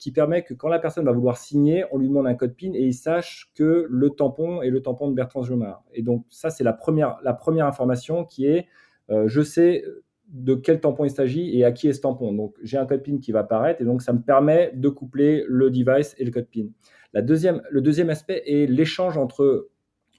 qui 0.01 0.11
permet 0.11 0.41
que 0.41 0.55
quand 0.55 0.67
la 0.67 0.79
personne 0.79 1.05
va 1.05 1.11
vouloir 1.11 1.37
signer, 1.37 1.85
on 1.91 1.99
lui 1.99 2.07
demande 2.07 2.25
un 2.25 2.33
code 2.33 2.55
PIN 2.55 2.73
et 2.73 2.81
il 2.81 2.93
sache 2.93 3.51
que 3.53 3.85
le 3.87 4.09
tampon 4.09 4.63
est 4.63 4.71
le 4.71 4.81
tampon 4.81 5.07
de 5.07 5.13
Bertrand 5.13 5.43
Jomard. 5.43 5.83
Et 5.93 6.01
donc 6.01 6.25
ça, 6.27 6.49
c'est 6.49 6.63
la 6.63 6.73
première, 6.73 7.19
la 7.23 7.35
première 7.35 7.67
information 7.67 8.25
qui 8.25 8.47
est, 8.47 8.65
euh, 9.11 9.27
je 9.27 9.43
sais 9.43 9.83
de 10.27 10.55
quel 10.55 10.79
tampon 10.79 11.05
il 11.05 11.11
s'agit 11.11 11.55
et 11.55 11.65
à 11.65 11.71
qui 11.71 11.87
est 11.87 11.93
ce 11.93 12.01
tampon. 12.01 12.33
Donc 12.33 12.55
j'ai 12.63 12.77
un 12.77 12.87
code 12.87 13.03
PIN 13.03 13.19
qui 13.19 13.31
va 13.31 13.41
apparaître 13.41 13.79
et 13.79 13.85
donc 13.85 14.01
ça 14.01 14.11
me 14.11 14.21
permet 14.23 14.71
de 14.73 14.89
coupler 14.89 15.45
le 15.47 15.69
device 15.69 16.15
et 16.17 16.25
le 16.25 16.31
code 16.31 16.47
PIN. 16.47 16.69
La 17.13 17.21
deuxième, 17.21 17.61
le 17.69 17.81
deuxième 17.81 18.09
aspect 18.09 18.41
est 18.47 18.65
l'échange 18.65 19.19
entre 19.19 19.67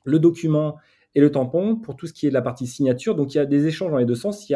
le 0.05 0.19
document 0.21 0.77
et 1.17 1.21
le 1.21 1.33
tampon 1.33 1.75
pour 1.75 1.97
tout 1.97 2.07
ce 2.07 2.13
qui 2.13 2.27
est 2.27 2.29
de 2.29 2.35
la 2.35 2.43
partie 2.43 2.69
signature. 2.69 3.17
Donc 3.17 3.35
il 3.35 3.39
y 3.39 3.41
a 3.41 3.47
des 3.47 3.67
échanges 3.67 3.91
dans 3.91 3.99
les 3.99 4.07
deux 4.07 4.15
sens. 4.15 4.49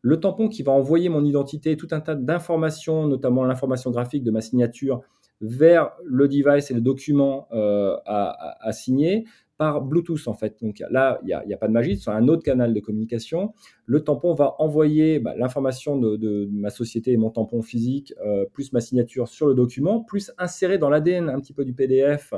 Le 0.00 0.20
tampon 0.20 0.48
qui 0.48 0.62
va 0.62 0.72
envoyer 0.72 1.08
mon 1.08 1.24
identité, 1.24 1.76
tout 1.76 1.88
un 1.90 2.00
tas 2.00 2.14
d'informations, 2.14 3.06
notamment 3.06 3.44
l'information 3.44 3.90
graphique 3.90 4.22
de 4.22 4.30
ma 4.30 4.40
signature, 4.40 5.00
vers 5.40 5.92
le 6.04 6.28
device 6.28 6.70
et 6.70 6.74
le 6.74 6.80
document 6.80 7.48
euh, 7.52 7.96
à, 8.06 8.72
signer 8.72 9.24
par 9.56 9.82
Bluetooth 9.82 10.26
en 10.28 10.34
fait. 10.34 10.56
Donc 10.62 10.82
là, 10.90 11.18
il 11.22 11.26
n'y 11.46 11.54
a, 11.54 11.56
pas 11.56 11.68
de 11.68 11.72
magie, 11.72 11.96
c'est 11.96 12.10
un 12.10 12.28
autre 12.28 12.42
canal 12.42 12.74
de 12.74 12.80
communication. 12.80 13.52
Le 13.86 14.02
tampon 14.04 14.34
va 14.34 14.54
envoyer 14.58 15.18
bah, 15.18 15.34
l'information 15.36 15.96
de, 15.96 16.48
ma 16.52 16.70
société 16.70 17.12
et 17.12 17.16
mon 17.16 17.30
tampon 17.30 17.62
physique, 17.62 18.14
euh, 18.24 18.44
plus 18.52 18.72
ma 18.72 18.80
signature 18.80 19.28
sur 19.28 19.46
le 19.46 19.54
document, 19.54 20.02
plus 20.02 20.32
insérer 20.38 20.78
dans 20.78 20.90
l'ADN 20.90 21.28
un 21.28 21.40
petit 21.40 21.52
peu 21.52 21.64
du 21.64 21.72
PDF 21.72 22.34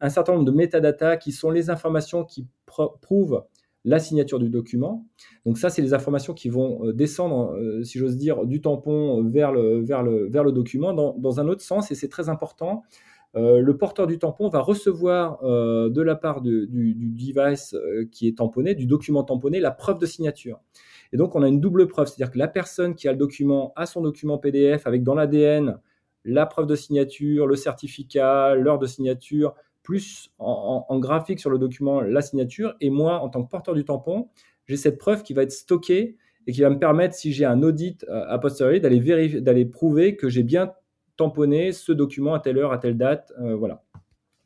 un 0.00 0.10
certain 0.10 0.32
nombre 0.32 0.44
de 0.44 0.52
métadatas 0.52 1.16
qui 1.16 1.32
sont 1.32 1.50
les 1.50 1.70
informations 1.70 2.24
qui 2.24 2.46
prouvent 2.66 3.44
la 3.84 3.98
signature 3.98 4.38
du 4.38 4.48
document. 4.48 5.06
Donc 5.46 5.58
ça, 5.58 5.70
c'est 5.70 5.82
les 5.82 5.94
informations 5.94 6.34
qui 6.34 6.48
vont 6.48 6.84
euh, 6.84 6.92
descendre, 6.92 7.54
euh, 7.56 7.82
si 7.84 7.98
j'ose 7.98 8.16
dire, 8.16 8.44
du 8.44 8.60
tampon 8.60 9.22
vers 9.28 9.52
le, 9.52 9.80
vers 9.80 10.02
le, 10.02 10.52
document 10.52 10.92
dans, 10.92 11.40
un 11.40 11.48
autre 11.48 11.62
sens, 11.62 11.90
et 11.90 11.94
c'est 11.94 12.08
très 12.08 12.28
important. 12.28 12.82
Euh, 13.36 13.60
le 13.60 13.76
porteur 13.76 14.06
du 14.06 14.18
tampon 14.18 14.48
va 14.48 14.60
recevoir 14.60 15.42
de 15.42 16.02
la 16.02 16.16
part 16.16 16.40
du, 16.40 16.66
device 16.68 17.76
qui 18.10 18.28
est 18.28 18.38
tamponné, 18.38 18.74
du 18.74 18.86
document 18.86 19.22
tamponné, 19.22 19.60
la 19.60 19.70
preuve 19.70 19.98
de 19.98 20.06
signature. 20.06 20.60
Et 21.12 21.16
donc, 21.16 21.36
on 21.36 21.42
a 21.42 21.48
une 21.48 21.60
double 21.60 21.86
preuve, 21.86 22.06
c'est-à-dire 22.08 22.32
que 22.32 22.38
la 22.38 22.48
personne 22.48 22.94
qui 22.94 23.08
a 23.08 23.12
le 23.12 23.18
document 23.18 23.72
a 23.76 23.86
son 23.86 24.02
document 24.02 24.38
PDF 24.38 24.86
avec 24.86 25.02
dans 25.02 25.14
l'ADN 25.14 25.78
la 26.24 26.44
preuve 26.44 26.66
de 26.66 26.74
signature, 26.74 27.46
le 27.46 27.56
certificat, 27.56 28.54
l'heure 28.54 28.78
de 28.78 28.86
signature, 28.86 29.54
plus 29.88 30.30
en, 30.38 30.98
graphique 30.98 31.40
sur 31.40 31.48
le 31.48 31.56
document 31.56 32.02
la 32.02 32.20
signature. 32.20 32.76
Et 32.82 32.90
moi, 32.90 33.20
en 33.20 33.30
tant 33.30 33.42
que 33.42 33.48
porteur 33.48 33.74
du 33.74 33.86
tampon, 33.86 34.28
j'ai 34.66 34.76
cette 34.76 34.98
preuve 34.98 35.22
qui 35.22 35.32
va 35.32 35.44
être 35.44 35.50
stockée 35.50 36.18
et 36.46 36.52
qui 36.52 36.60
va 36.60 36.68
me 36.68 36.78
permettre, 36.78 37.14
si 37.14 37.32
j'ai 37.32 37.46
un 37.46 37.62
audit 37.62 38.04
euh, 38.04 38.22
a 38.28 38.38
posteriori, 38.38 38.82
d'aller 38.82 39.00
vérifier, 39.00 39.40
d'aller 39.40 39.64
prouver 39.64 40.14
que 40.14 40.28
j'ai 40.28 40.42
bien 40.42 40.74
tamponné 41.16 41.72
ce 41.72 41.92
document 41.92 42.34
à 42.34 42.40
telle 42.40 42.58
heure, 42.58 42.70
à 42.70 42.76
telle 42.76 42.98
date. 42.98 43.32
Euh, 43.40 43.56
voilà. 43.56 43.82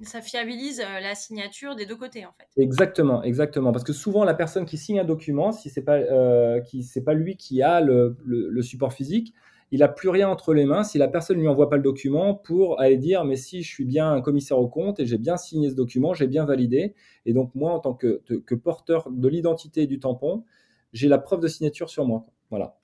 Ça 0.02 0.20
fiabilise 0.20 0.78
euh, 0.80 1.00
la 1.00 1.16
signature 1.16 1.74
des 1.74 1.86
deux 1.86 1.96
côtés, 1.96 2.24
en 2.24 2.32
fait. 2.38 2.46
Exactement, 2.62 3.24
exactement. 3.24 3.72
Parce 3.72 3.84
que 3.84 3.92
souvent, 3.92 4.22
la 4.22 4.34
personne 4.34 4.64
qui 4.64 4.78
signe 4.78 5.00
un 5.00 5.04
document, 5.04 5.50
si 5.50 5.70
c'est 5.70 5.82
pas, 5.82 6.60
qui 6.60 6.84
c'est 6.84 7.02
pas 7.02 7.14
lui 7.14 7.36
qui 7.36 7.62
a 7.62 7.80
le, 7.80 8.16
le 8.24 8.62
support 8.62 8.92
physique, 8.92 9.34
il 9.72 9.78
n'a 9.78 9.88
plus 9.88 10.10
rien 10.10 10.28
entre 10.28 10.52
les 10.52 10.66
mains 10.66 10.84
si 10.84 10.98
la 10.98 11.08
personne 11.08 11.38
ne 11.38 11.42
lui 11.42 11.48
envoie 11.48 11.70
pas 11.70 11.76
le 11.76 11.82
document 11.82 12.34
pour 12.34 12.78
aller 12.78 12.98
dire 12.98 13.24
mais 13.24 13.36
si 13.36 13.62
je 13.62 13.68
suis 13.68 13.86
bien 13.86 14.12
un 14.12 14.20
commissaire 14.20 14.58
au 14.58 14.68
compte 14.68 15.00
et 15.00 15.06
j'ai 15.06 15.16
bien 15.16 15.38
signé 15.38 15.70
ce 15.70 15.74
document, 15.74 16.12
j'ai 16.12 16.26
bien 16.26 16.44
validé. 16.44 16.94
Et 17.24 17.32
donc 17.32 17.54
moi, 17.54 17.72
en 17.72 17.80
tant 17.80 17.94
que, 17.94 18.20
porteur 18.54 19.10
de 19.10 19.28
l'identité 19.28 19.86
du 19.86 19.98
tampon, 19.98 20.44
j'ai 20.92 21.08
la 21.08 21.18
preuve 21.18 21.40
de 21.40 21.48
signature 21.48 21.88
sur 21.88 22.04
moi. 22.04 22.26
Voilà. 22.50 22.76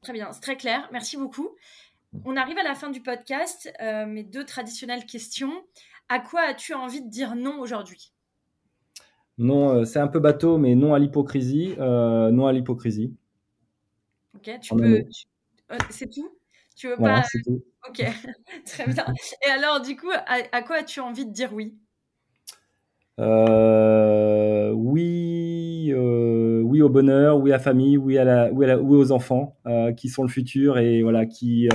Très 0.00 0.12
bien, 0.12 0.30
c'est 0.30 0.40
très 0.40 0.56
clair. 0.56 0.88
Merci 0.92 1.16
beaucoup. 1.16 1.50
On 2.24 2.36
arrive 2.36 2.58
à 2.58 2.62
la 2.62 2.76
fin 2.76 2.90
du 2.90 3.02
podcast. 3.02 3.72
Euh, 3.82 4.06
mes 4.06 4.22
deux 4.22 4.44
traditionnelles 4.44 5.06
questions. 5.06 5.52
À 6.08 6.20
quoi 6.20 6.42
as-tu 6.42 6.72
envie 6.72 7.02
de 7.02 7.10
dire 7.10 7.34
non 7.34 7.58
aujourd'hui? 7.60 8.12
Non, 9.38 9.70
euh, 9.70 9.84
c'est 9.84 9.98
un 9.98 10.08
peu 10.08 10.20
bateau, 10.20 10.56
mais 10.56 10.76
non 10.76 10.94
à 10.94 11.00
l'hypocrisie. 11.00 11.74
Euh, 11.78 12.30
non 12.30 12.46
à 12.46 12.52
l'hypocrisie. 12.52 13.12
Ok, 14.36 14.50
tu 14.60 14.74
peux, 14.76 15.04
c'est 15.90 16.10
tout? 16.10 16.30
Tu 16.76 16.88
veux 16.88 16.96
pas 16.96 17.22
Ok, 17.88 18.02
très 18.66 18.86
bien. 18.86 19.04
Et 19.46 19.50
alors, 19.50 19.80
du 19.80 19.96
coup, 19.96 20.10
à, 20.10 20.62
quoi 20.62 20.76
as-tu 20.76 21.00
envie 21.00 21.26
de 21.26 21.32
dire 21.32 21.52
oui? 21.52 21.76
Euh, 23.18 24.70
Oui, 24.72 25.92
euh, 25.92 26.62
oui 26.62 26.82
au 26.82 26.88
bonheur, 26.88 27.38
oui 27.38 27.50
à 27.50 27.56
la 27.56 27.58
famille, 27.58 27.98
oui 27.98 28.18
à 28.18 28.24
la, 28.24 28.52
oui, 28.52 28.66
aux 28.72 29.12
enfants 29.12 29.56
qui 29.96 30.08
sont 30.08 30.22
le 30.22 30.28
futur 30.28 30.78
et 30.78 31.02
voilà 31.02 31.26
qui, 31.26 31.68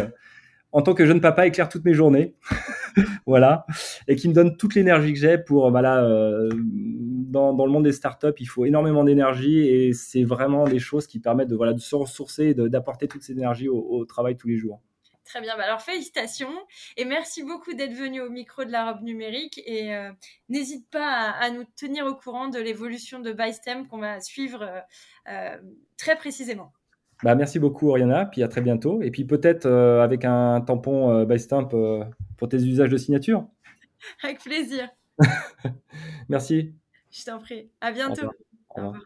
en 0.72 0.82
tant 0.82 0.94
que 0.94 1.06
jeune 1.06 1.22
papa, 1.22 1.46
éclairent 1.48 1.70
toutes 1.70 1.86
mes 1.86 1.94
journées. 1.94 2.36
voilà, 3.26 3.66
et 4.08 4.16
qui 4.16 4.30
me 4.30 4.34
donne 4.34 4.58
toute 4.58 4.74
l'énergie 4.76 5.14
que 5.14 5.20
j'ai 5.20 5.38
pour, 5.38 5.70
voilà, 5.70 6.08
dans, 7.36 7.54
dans, 7.54 7.66
le 7.66 7.72
monde 7.72 7.84
des 7.84 7.92
startups, 7.92 8.34
il 8.40 8.46
faut 8.46 8.66
énormément 8.66 9.04
d'énergie 9.04 9.68
et 9.68 9.92
c'est 9.94 10.24
vraiment 10.24 10.64
des 10.64 10.80
choses 10.80 11.06
qui 11.06 11.20
permettent 11.20 11.50
de, 11.50 11.56
voilà, 11.56 11.74
de 11.74 11.80
se 11.80 11.96
ressourcer 11.96 12.46
et 12.46 12.54
d'apporter 12.54 13.08
toute 13.10 13.24
cette 13.24 13.38
énergie 13.38 13.68
au, 13.68 14.06
travail 14.06 14.38
tous 14.38 14.48
les 14.48 14.58
jours. 14.58 14.82
Très 15.26 15.42
bien, 15.42 15.58
bah, 15.58 15.64
alors 15.64 15.82
félicitations 15.82 16.54
et 16.98 17.04
merci 17.04 17.44
beaucoup 17.44 17.74
d'être 17.74 17.94
venu 17.94 18.22
au 18.22 18.30
micro 18.30 18.64
de 18.64 18.72
la 18.72 18.92
robe 18.92 19.02
numérique 19.02 19.60
et 19.66 19.94
euh, 19.94 20.12
n'hésite 20.50 20.88
pas 20.90 21.32
à, 21.32 21.50
nous 21.50 21.64
tenir 21.76 22.06
au 22.06 22.14
courant 22.14 22.48
de 22.48 22.60
l'évolution 22.60 23.20
de 23.20 23.34
ByStem 23.34 23.88
qu'on 23.88 23.98
va 23.98 24.22
suivre 24.22 24.62
euh, 24.62 24.80
euh, 25.30 25.58
très 25.98 26.16
précisément. 26.16 26.72
Bah, 27.24 27.34
merci 27.36 27.60
beaucoup 27.60 27.90
Oriana, 27.90 28.26
puis 28.28 28.44
à 28.44 28.48
très 28.48 28.62
bientôt 28.62 29.02
et 29.02 29.10
puis 29.12 29.26
peut-être 29.26 29.68
avec 29.68 30.24
un 30.26 30.62
tampon 30.62 31.26
ByStamp 31.26 31.70
pour 32.38 32.48
tes 32.48 32.58
usages 32.58 32.90
de 32.90 32.98
signature. 32.98 33.48
avec 34.24 34.40
plaisir. 34.40 34.88
merci. 36.30 36.76
Je 37.16 37.24
t'en 37.24 37.40
prie. 37.40 37.72
À 37.82 37.92
bientôt. 37.92 38.30
Au 38.70 38.76
revoir. 38.76 39.02